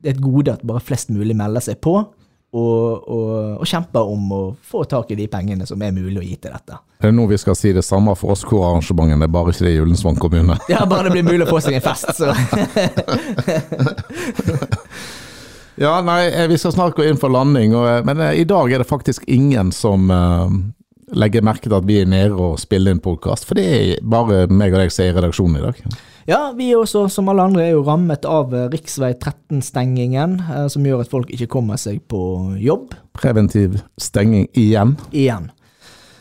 det 0.02 0.10
er 0.10 0.16
et 0.16 0.22
gode 0.22 0.52
at 0.52 0.64
bare 0.66 0.82
flest 0.84 1.12
mulig 1.14 1.36
melder 1.38 1.64
seg 1.64 1.78
på. 1.84 2.00
Og, 2.48 3.04
og, 3.12 3.58
og 3.60 3.66
kjemper 3.68 4.08
om 4.08 4.30
å 4.32 4.38
få 4.64 4.80
tak 4.88 5.10
i 5.12 5.18
de 5.18 5.26
pengene 5.28 5.66
som 5.68 5.82
er 5.84 5.92
mulig 5.92 6.16
å 6.16 6.22
gi 6.24 6.32
til 6.40 6.48
dette. 6.54 6.78
Det 6.96 7.10
Er 7.10 7.12
nå 7.12 7.26
vi 7.28 7.36
skal 7.36 7.52
si 7.58 7.74
det 7.76 7.82
samme 7.84 8.14
for 8.16 8.32
oss 8.32 8.40
hvor 8.48 8.64
arrangementene 8.70 9.28
er 9.28 9.34
bare 9.34 9.52
ikke 9.52 9.66
det 9.66 9.74
i 9.76 9.82
Ullensvang 9.82 10.16
kommune? 10.16 10.56
Ja, 10.72 10.86
bare 10.88 11.10
det 11.10 11.18
blir 11.18 11.28
mulig 11.28 11.44
å 11.44 11.50
få 11.52 11.60
seg 11.60 11.76
en 11.76 11.84
fest, 11.84 12.08
så. 12.16 12.32
Ja, 15.78 16.00
nei, 16.02 16.26
eh, 16.32 16.48
vi 16.50 16.58
skal 16.58 16.74
snart 16.74 16.96
gå 16.98 17.04
inn 17.06 17.20
for 17.20 17.30
landing, 17.30 17.74
og, 17.78 17.86
eh, 17.86 18.00
men 18.06 18.20
eh, 18.24 18.40
i 18.40 18.46
dag 18.48 18.72
er 18.72 18.82
det 18.82 18.88
faktisk 18.88 19.22
ingen 19.30 19.70
som 19.72 20.10
eh, 21.18 21.24
legger 21.24 21.42
merke 21.42 21.66
til 21.66 21.74
at 21.74 21.88
vi 21.88 22.00
er 22.02 22.06
nede 22.06 22.36
og 22.38 22.58
spiller 22.62 22.94
inn 22.94 23.02
podkast, 23.02 23.44
for 23.48 23.58
det 23.58 23.66
er 23.66 24.06
bare 24.06 24.46
meg 24.46 24.72
og 24.72 24.80
deg 24.84 24.94
som 24.94 25.04
er 25.04 25.12
i 25.12 25.18
redaksjonen 25.18 25.58
i 25.58 25.66
dag. 25.66 25.82
Ja, 26.28 26.52
vi 26.52 26.70
er 26.72 26.82
også, 26.82 27.06
som 27.08 27.28
alle 27.32 27.46
andre, 27.48 27.62
er 27.64 27.70
jo 27.72 27.84
rammet 27.86 28.26
av 28.28 28.52
rv. 28.52 28.74
13-stengingen, 28.78 30.40
eh, 30.44 30.66
som 30.68 30.84
gjør 30.84 31.04
at 31.04 31.12
folk 31.12 31.30
ikke 31.32 31.48
kommer 31.48 31.80
seg 31.80 32.02
på 32.08 32.56
jobb 32.60 32.94
Preventiv 33.18 33.80
stenging 33.98 34.46
igjen. 34.54 34.96
igjen. 35.10 35.50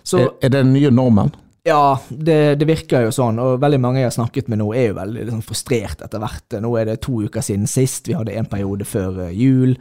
Så 0.07 0.17
Er, 0.17 0.31
er 0.41 0.49
det 0.49 0.63
den 0.63 0.73
nye 0.73 0.91
normen? 0.91 1.33
ja, 1.67 1.99
det, 2.09 2.55
det 2.61 2.67
virker 2.69 3.03
jo 3.03 3.11
sånn, 3.11 3.39
og 3.43 3.57
veldig 3.59 3.79
mange 3.83 3.99
jeg 3.99 4.07
har 4.07 4.15
snakket 4.15 4.47
med 4.47 4.61
nå, 4.61 4.69
er 4.71 4.93
jo 4.93 4.97
veldig 5.01 5.25
liksom, 5.27 5.41
frustrert 5.43 5.99
etter 6.05 6.21
hvert. 6.23 6.55
Nå 6.63 6.71
er 6.79 6.87
det 6.87 7.01
to 7.03 7.19
uker 7.27 7.43
siden 7.43 7.67
sist, 7.67 8.07
vi 8.07 8.15
hadde 8.15 8.37
en 8.39 8.47
periode 8.47 8.87
før 8.87 9.25
eh, 9.25 9.33
jul. 9.35 9.75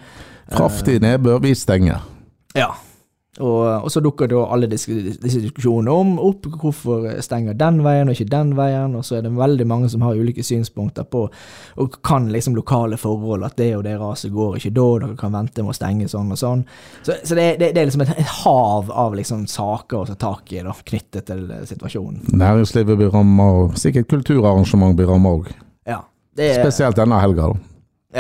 Kraftig 0.50 0.98
nedbør, 1.04 1.38
vi 1.44 1.54
stenger. 1.54 2.02
Ja. 2.58 2.72
Og, 3.36 3.84
og 3.84 3.90
så 3.92 4.00
dukker 4.00 4.30
da 4.30 4.46
alle 4.54 4.68
disse, 4.70 4.94
disse 5.20 5.42
diskusjonene 5.42 5.92
om 5.92 6.14
opp. 6.22 6.46
Hvorfor 6.56 7.04
stenger 7.24 7.56
den 7.58 7.82
veien 7.84 8.08
og 8.08 8.16
ikke 8.16 8.30
den 8.32 8.54
veien? 8.56 8.94
Og 8.96 9.04
så 9.04 9.18
er 9.18 9.26
det 9.26 9.34
veldig 9.36 9.66
mange 9.68 9.90
som 9.92 10.04
har 10.06 10.16
ulike 10.16 10.44
synspunkter 10.46 11.04
på 11.04 11.26
og 11.76 11.98
kan 12.06 12.30
liksom 12.32 12.56
lokale 12.56 12.96
forhold. 13.00 13.44
At 13.44 13.58
det 13.60 13.74
og 13.76 13.84
det 13.84 13.98
raset 14.00 14.32
går 14.32 14.56
ikke 14.56 14.72
da, 14.78 14.86
dere 15.04 15.18
kan 15.20 15.36
vente 15.36 15.64
med 15.64 15.74
å 15.74 15.76
stenge 15.76 16.08
sånn 16.08 16.32
og 16.32 16.40
sånn. 16.40 16.64
Så, 17.02 17.18
så 17.22 17.36
det, 17.36 17.46
det, 17.60 17.70
det 17.76 17.82
er 17.82 17.90
liksom 17.90 18.06
et, 18.06 18.14
et 18.16 18.34
hav 18.40 18.90
av 19.04 19.18
liksom 19.18 19.44
saker 19.50 20.00
å 20.00 20.08
ta 20.08 20.18
tak 20.26 20.56
i 20.56 20.64
da, 20.64 20.72
knyttet 20.86 21.28
til 21.28 21.46
situasjonen. 21.68 22.24
Næringslivet 22.32 22.98
blir 22.98 23.12
ramma, 23.12 23.50
og 23.60 23.78
sikkert 23.80 24.08
kulturarrangement 24.12 24.96
blir 24.96 25.12
ramma 25.12 25.36
òg. 25.36 25.52
Ja. 25.88 26.00
Spesielt 26.36 26.96
denne 26.96 27.20
helga, 27.20 27.52
da. 27.52 27.72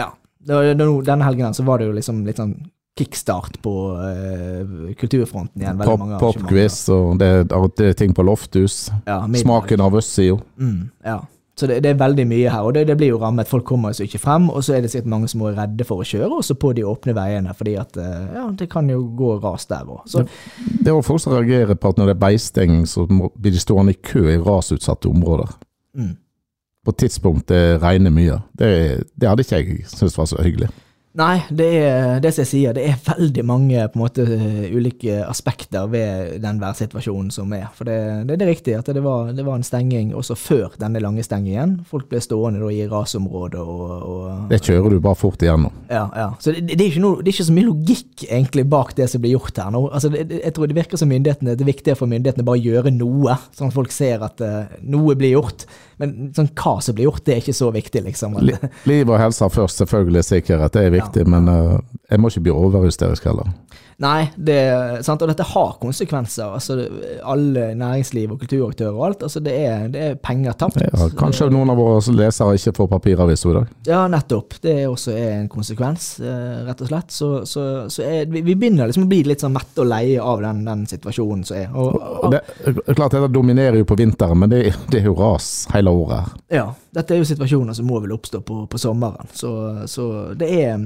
ja. 0.04 0.08
Denne 0.46 1.24
helgen 1.24 1.56
så 1.56 1.64
var 1.66 1.80
det 1.80 1.88
jo 1.88 1.96
liksom 1.96 2.20
litt 2.28 2.38
sånn 2.38 2.54
kickstart 2.96 3.62
på 3.62 3.72
uh, 3.92 4.92
kulturfronten 4.96 5.62
igjen. 5.62 5.78
Veldig 5.78 6.20
Popquiz, 6.20 6.80
og 6.88 7.18
det, 7.20 7.30
det 7.76 7.90
er 7.90 7.96
ting 7.98 8.14
på 8.16 8.24
lofthus. 8.24 8.86
Ja. 9.04 9.20
Smaken 9.36 9.84
av 9.84 9.98
jo. 10.00 10.38
Mm, 10.56 10.88
ja. 11.04 11.20
Så 11.60 11.66
det, 11.66 11.78
det 11.80 11.90
er 11.94 12.00
veldig 12.00 12.26
mye 12.28 12.50
her, 12.52 12.66
og 12.68 12.74
det, 12.76 12.82
det 12.90 12.98
blir 13.00 13.14
jo 13.14 13.18
rammet. 13.20 13.48
Folk 13.48 13.64
kommer 13.64 13.88
altså 13.88 14.04
ikke 14.04 14.20
frem, 14.20 14.50
og 14.52 14.64
så 14.64 14.74
er 14.76 14.82
det 14.84 14.90
sikkert 14.92 15.08
mange 15.08 15.28
som 15.32 15.40
er 15.40 15.54
redde 15.56 15.86
for 15.88 16.02
å 16.02 16.04
kjøre 16.04 16.28
også 16.42 16.56
på 16.60 16.74
de 16.76 16.84
åpne 16.84 17.14
veiene, 17.16 17.54
fordi 17.56 17.78
at 17.80 17.96
eh, 17.96 18.26
ja, 18.36 18.44
det 18.52 18.68
kan 18.68 18.90
jo 18.92 18.98
gå 19.16 19.30
ras 19.40 19.64
der 19.70 19.88
òg. 19.88 20.02
Så 20.04 20.26
Det 20.84 20.92
er 20.92 21.00
folk 21.06 21.22
som 21.24 21.32
reagerer 21.32 21.78
på 21.80 21.94
at 21.94 21.96
når 21.96 22.10
det 22.10 22.16
er 22.18 22.24
beistenging, 22.26 22.84
så 22.84 23.06
blir 23.08 23.54
de 23.56 23.62
stående 23.62 23.96
i 23.96 24.00
kø 24.04 24.26
i 24.34 24.36
rasutsatte 24.36 25.08
områder. 25.08 25.56
mm. 25.96 26.14
På 26.86 26.92
tidspunkt 26.92 27.48
det 27.48 27.80
regner 27.82 28.12
mye. 28.14 28.36
Det, 28.54 28.68
det 29.18 29.26
hadde 29.26 29.42
ikke 29.42 29.58
jeg 29.58 29.88
syntes 29.90 30.18
var 30.18 30.28
så 30.30 30.38
hyggelig. 30.38 30.68
Nei, 31.16 31.40
det 31.48 31.70
er 31.80 32.20
det 32.20 32.34
som 32.34 32.44
jeg 32.44 32.52
sier, 32.52 32.76
det 32.76 32.84
er 32.90 33.00
veldig 33.06 33.46
mange 33.48 33.88
på 33.88 33.96
en 33.98 34.04
måte 34.04 34.26
ulike 34.76 35.22
aspekter 35.24 35.88
ved 35.88 36.36
den 36.44 36.60
værsituasjonen 36.60 37.32
som 37.32 37.54
er. 37.56 37.70
For 37.76 37.88
det, 37.88 37.98
det, 38.28 38.36
det 38.42 38.50
riktige, 38.50 38.66
riktig 38.66 38.74
at 38.78 38.94
det 38.94 39.02
var, 39.02 39.32
det 39.32 39.44
var 39.44 39.56
en 39.56 39.64
stenging 39.64 40.14
også 40.14 40.34
før 40.34 40.74
denne 40.80 41.00
lange 41.00 41.22
stengingen. 41.22 41.80
Folk 41.86 42.08
ble 42.10 42.20
stående 42.20 42.60
da 42.60 42.70
i 42.72 42.86
rasområdet 42.88 43.60
og, 43.60 43.90
og 44.02 44.50
Det 44.50 44.60
kjører 44.62 44.90
du 44.90 45.00
bare 45.00 45.18
fort 45.18 45.42
igjennom. 45.42 45.72
Ja, 45.90 46.06
ja. 46.14 46.28
Så 46.40 46.52
det, 46.52 46.66
det, 46.74 46.80
er 46.80 46.90
ikke 46.90 47.04
noe, 47.04 47.22
det 47.22 47.30
er 47.30 47.36
ikke 47.36 47.48
så 47.48 47.56
mye 47.56 47.70
logikk 47.70 48.26
egentlig 48.28 48.66
bak 48.68 48.94
det 48.96 49.08
som 49.10 49.22
blir 49.22 49.36
gjort 49.36 49.58
her 49.62 49.72
nå. 49.74 49.86
Altså, 49.88 50.12
jeg 50.14 50.54
tror 50.54 50.66
det 50.66 50.78
virker 50.78 51.00
som 51.00 51.10
myndighetene, 51.10 51.56
det 51.56 51.66
er 51.66 51.72
viktigere 51.72 51.98
for 51.98 52.10
myndighetene 52.10 52.46
bare 52.46 52.60
å 52.60 52.66
gjøre 52.66 52.94
noe, 52.94 53.36
sånn 53.56 53.70
at 53.70 53.76
folk 53.76 53.94
ser 53.94 54.24
at 54.26 54.42
uh, 54.42 54.78
noe 54.82 55.16
blir 55.18 55.36
gjort. 55.36 55.66
Men 56.02 56.30
sånn 56.36 56.50
hva 56.52 56.76
som 56.84 56.96
blir 56.96 57.08
gjort, 57.08 57.24
det 57.24 57.34
er 57.34 57.42
ikke 57.44 57.56
så 57.56 57.70
viktig, 57.72 58.02
liksom. 58.04 58.36
Li, 58.44 58.56
liv 58.88 59.08
og 59.08 59.20
helse 59.20 59.48
først, 59.52 59.80
selvfølgelig. 59.80 60.24
Sikkerhet 60.28 60.76
det 60.76 60.84
er 60.84 60.96
viktig, 60.96 61.26
men 61.32 61.48
uh, 61.48 61.78
jeg 62.10 62.20
må 62.20 62.32
ikke 62.32 62.44
bli 62.48 62.56
overhysterisk 62.56 63.28
heller. 63.30 63.52
Nei, 64.02 64.26
det, 64.36 64.56
sant? 65.06 65.22
og 65.24 65.30
dette 65.30 65.44
har 65.48 65.76
konsekvenser. 65.80 66.52
Altså, 66.58 66.76
alle 67.24 67.70
næringsliv 67.80 68.34
og 68.34 68.42
kulturaktører 68.42 68.92
og 68.92 69.06
alt. 69.06 69.22
Altså, 69.24 69.40
det, 69.40 69.54
er, 69.56 69.86
det 69.92 70.02
er 70.04 70.18
penger 70.20 70.56
tapt. 70.60 70.82
Ja, 70.84 71.08
kanskje 71.16 71.48
noen 71.52 71.72
av 71.72 71.80
våre 71.80 72.02
lesere 72.18 72.58
ikke 72.58 72.74
får 72.76 72.90
papiraviser 72.92 73.54
i 73.54 73.56
dag. 73.56 73.72
Ja, 73.88 74.02
nettopp. 74.12 74.58
Det 74.60 74.74
er 74.82 74.90
også 74.90 75.16
en 75.16 75.48
konsekvens, 75.52 76.10
eh, 76.20 76.58
rett 76.68 76.84
og 76.84 76.90
slett. 76.92 77.16
Så, 77.16 77.30
så, 77.48 77.64
så 77.92 78.04
er, 78.04 78.28
vi, 78.28 78.44
vi 78.44 78.58
begynner 78.58 78.90
liksom 78.90 79.06
å 79.06 79.10
bli 79.10 79.22
litt 79.30 79.44
sånn 79.44 79.56
mette 79.56 79.80
og 79.80 79.88
leie 79.88 80.20
av 80.20 80.44
den, 80.44 80.64
den 80.68 80.84
situasjonen 80.90 81.46
som 81.48 81.60
er. 81.62 81.72
Og, 81.72 81.96
Og 81.96 82.36
det, 82.36 82.42
er 82.68 82.98
klart 82.98 83.16
Dette 83.16 83.32
dominerer 83.32 83.80
jo 83.80 83.88
på 83.88 83.96
vinteren, 83.96 84.42
men 84.42 84.52
det, 84.52 84.62
det 84.92 85.00
er 85.00 85.08
jo 85.08 85.16
ras 85.16 85.70
hele 85.72 85.94
året. 85.94 86.18
her. 86.26 86.58
Ja, 86.60 86.66
dette 86.96 87.12
er 87.12 87.20
jo 87.20 87.26
situasjoner 87.28 87.76
som 87.76 87.88
må 87.88 87.98
vel 88.00 88.14
oppstå 88.14 88.40
på, 88.46 88.62
på 88.72 88.78
sommeren. 88.80 89.28
Så, 89.36 89.50
så 89.90 90.06
det 90.38 90.48
er 90.48 90.80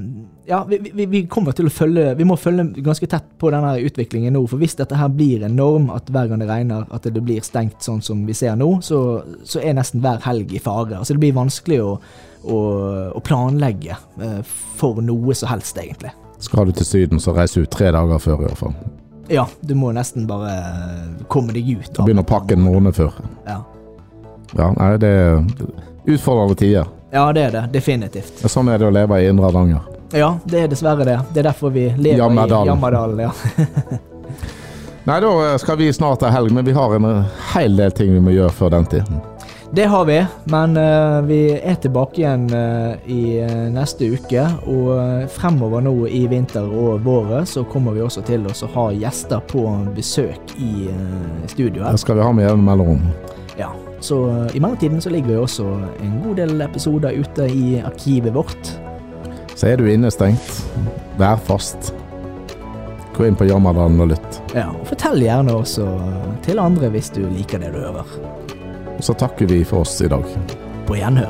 Ja, 0.49 0.63
vi, 0.67 0.81
vi, 0.91 1.05
vi 1.07 1.21
kommer 1.31 1.55
til 1.55 1.69
å 1.69 1.71
følge 1.71 2.15
Vi 2.19 2.27
må 2.27 2.35
følge 2.39 2.65
ganske 2.83 3.07
tett 3.07 3.29
på 3.39 3.51
denne 3.53 3.77
utviklingen 3.79 4.35
nå. 4.35 4.41
For 4.51 4.59
hvis 4.59 4.75
dette 4.79 4.97
her 4.99 5.11
blir 5.13 5.45
en 5.47 5.55
norm, 5.55 5.87
at 5.95 6.11
hver 6.11 6.27
gang 6.27 6.43
det 6.43 6.49
regner, 6.49 6.83
at 6.91 7.07
det 7.07 7.23
blir 7.23 7.43
stengt 7.45 7.79
sånn 7.85 8.03
som 8.03 8.25
vi 8.27 8.35
ser 8.35 8.57
nå, 8.59 8.73
så, 8.83 9.21
så 9.47 9.63
er 9.63 9.77
nesten 9.77 10.03
hver 10.03 10.19
helg 10.25 10.51
i 10.51 10.59
fare. 10.63 10.99
Altså 10.99 11.15
det 11.15 11.23
blir 11.23 11.37
vanskelig 11.37 11.79
å, 11.85 11.93
å, 12.43 12.59
å 13.15 13.23
planlegge 13.23 13.95
eh, 13.95 14.41
for 14.81 14.99
noe 15.05 15.37
som 15.37 15.53
helst, 15.53 15.79
egentlig. 15.79 16.11
Skal 16.41 16.67
du 16.67 16.75
til 16.75 16.89
Syden, 16.89 17.21
så 17.23 17.35
reis 17.37 17.55
ut 17.55 17.69
tre 17.71 17.93
dager 17.93 18.19
før, 18.19 18.41
i 18.41 18.49
hvert 18.49 18.59
fall. 18.65 18.75
Ja, 19.31 19.45
du 19.63 19.77
må 19.79 19.93
nesten 19.95 20.25
bare 20.27 20.57
komme 21.31 21.55
deg 21.55 21.69
ut. 21.77 22.01
Begynne 22.01 22.25
å 22.25 22.27
pakke 22.27 22.57
en 22.57 22.65
måned 22.65 22.97
før. 22.97 23.15
Ja. 23.47 23.61
Ja, 24.57 24.73
nei, 24.75 24.97
det 24.99 25.13
utfordrende 26.05 26.55
tider. 26.55 26.85
ja, 27.11 27.25
det 27.33 27.41
er 27.41 27.51
det. 27.51 27.65
Definitivt. 27.73 28.43
Sånn 28.49 28.69
er 28.69 28.79
det 28.79 28.87
å 28.87 28.93
leve 28.93 29.19
i 29.21 29.27
Indre 29.29 29.49
Hardanger. 29.49 29.89
Ja, 30.11 30.33
det 30.43 30.65
er 30.65 30.71
dessverre 30.71 31.05
det. 31.07 31.19
Det 31.33 31.39
er 31.39 31.49
derfor 31.51 31.71
vi 31.71 31.87
lever 31.97 32.17
Jammerdalen. 32.17 32.67
i 32.67 32.71
Jammerdalen. 32.71 33.19
Ja. 33.19 33.31
Nei, 35.09 35.19
da 35.23 35.57
skal 35.57 35.77
vi 35.79 35.93
snart 35.93 36.21
ha 36.21 36.29
helg, 36.29 36.51
men 36.53 36.65
vi 36.65 36.75
har 36.75 36.95
en 36.95 37.23
hel 37.53 37.77
del 37.77 37.91
ting 37.95 38.11
vi 38.13 38.19
må 38.21 38.35
gjøre 38.35 38.53
før 38.53 38.75
den 38.75 38.85
tiden. 38.85 39.21
Det 39.73 39.85
har 39.87 40.05
vi, 40.05 40.25
men 40.51 40.77
uh, 40.77 41.21
vi 41.23 41.53
er 41.55 41.77
tilbake 41.79 42.19
igjen 42.19 42.49
uh, 42.51 42.91
i 43.07 43.39
eh, 43.39 43.69
neste 43.71 44.09
uke. 44.11 44.43
Og 44.67 44.89
eh, 44.97 45.29
fremover 45.31 45.85
nå 45.85 45.93
i 46.11 46.25
vinter 46.27 46.67
og 46.67 47.05
våret 47.05 47.47
så 47.47 47.63
kommer 47.63 47.95
vi 47.95 48.03
også 48.03 48.25
til 48.27 48.49
å 48.51 48.71
ha 48.73 48.89
gjester 48.91 49.39
på 49.47 49.63
besøk 49.95 50.57
i 50.59 50.89
uh, 50.91 51.47
studioet. 51.47 51.87
Det 51.87 52.03
skal 52.03 52.19
vi 52.19 52.25
ha 52.27 52.33
med 52.35 52.49
jevne 52.49 52.67
mellomrom. 52.67 53.07
Ja, 53.61 53.69
så 53.99 54.29
eh, 54.29 54.55
i 54.57 54.59
mellomtiden 54.59 55.01
så 55.01 55.11
ligger 55.13 55.35
jo 55.35 55.43
også 55.45 55.67
en 56.01 56.15
god 56.23 56.39
del 56.41 56.63
episoder 56.65 57.13
ute 57.13 57.45
i 57.45 57.77
arkivet 57.85 58.33
vårt. 58.33 58.71
Så 59.53 59.69
er 59.69 59.77
du 59.77 59.85
innestengt, 59.91 60.63
vær 61.21 61.37
fast. 61.45 61.91
Gå 63.13 63.27
inn 63.27 63.37
på 63.37 63.45
Jammerdalen 63.45 64.01
og 64.01 64.13
lytt. 64.15 64.41
Ja, 64.57 64.71
og 64.73 64.87
fortell 64.89 65.21
gjerne 65.21 65.53
også 65.59 65.85
til 66.41 66.61
andre 66.63 66.89
hvis 66.89 67.11
du 67.13 67.21
liker 67.29 67.61
det 67.61 67.73
du 67.75 67.81
hører. 67.83 68.15
Og 68.95 69.05
så 69.05 69.13
takker 69.17 69.51
vi 69.51 69.61
for 69.67 69.85
oss 69.85 69.99
i 70.01 70.09
dag. 70.09 70.25
På 70.89 70.97
gjenhør. 70.97 71.29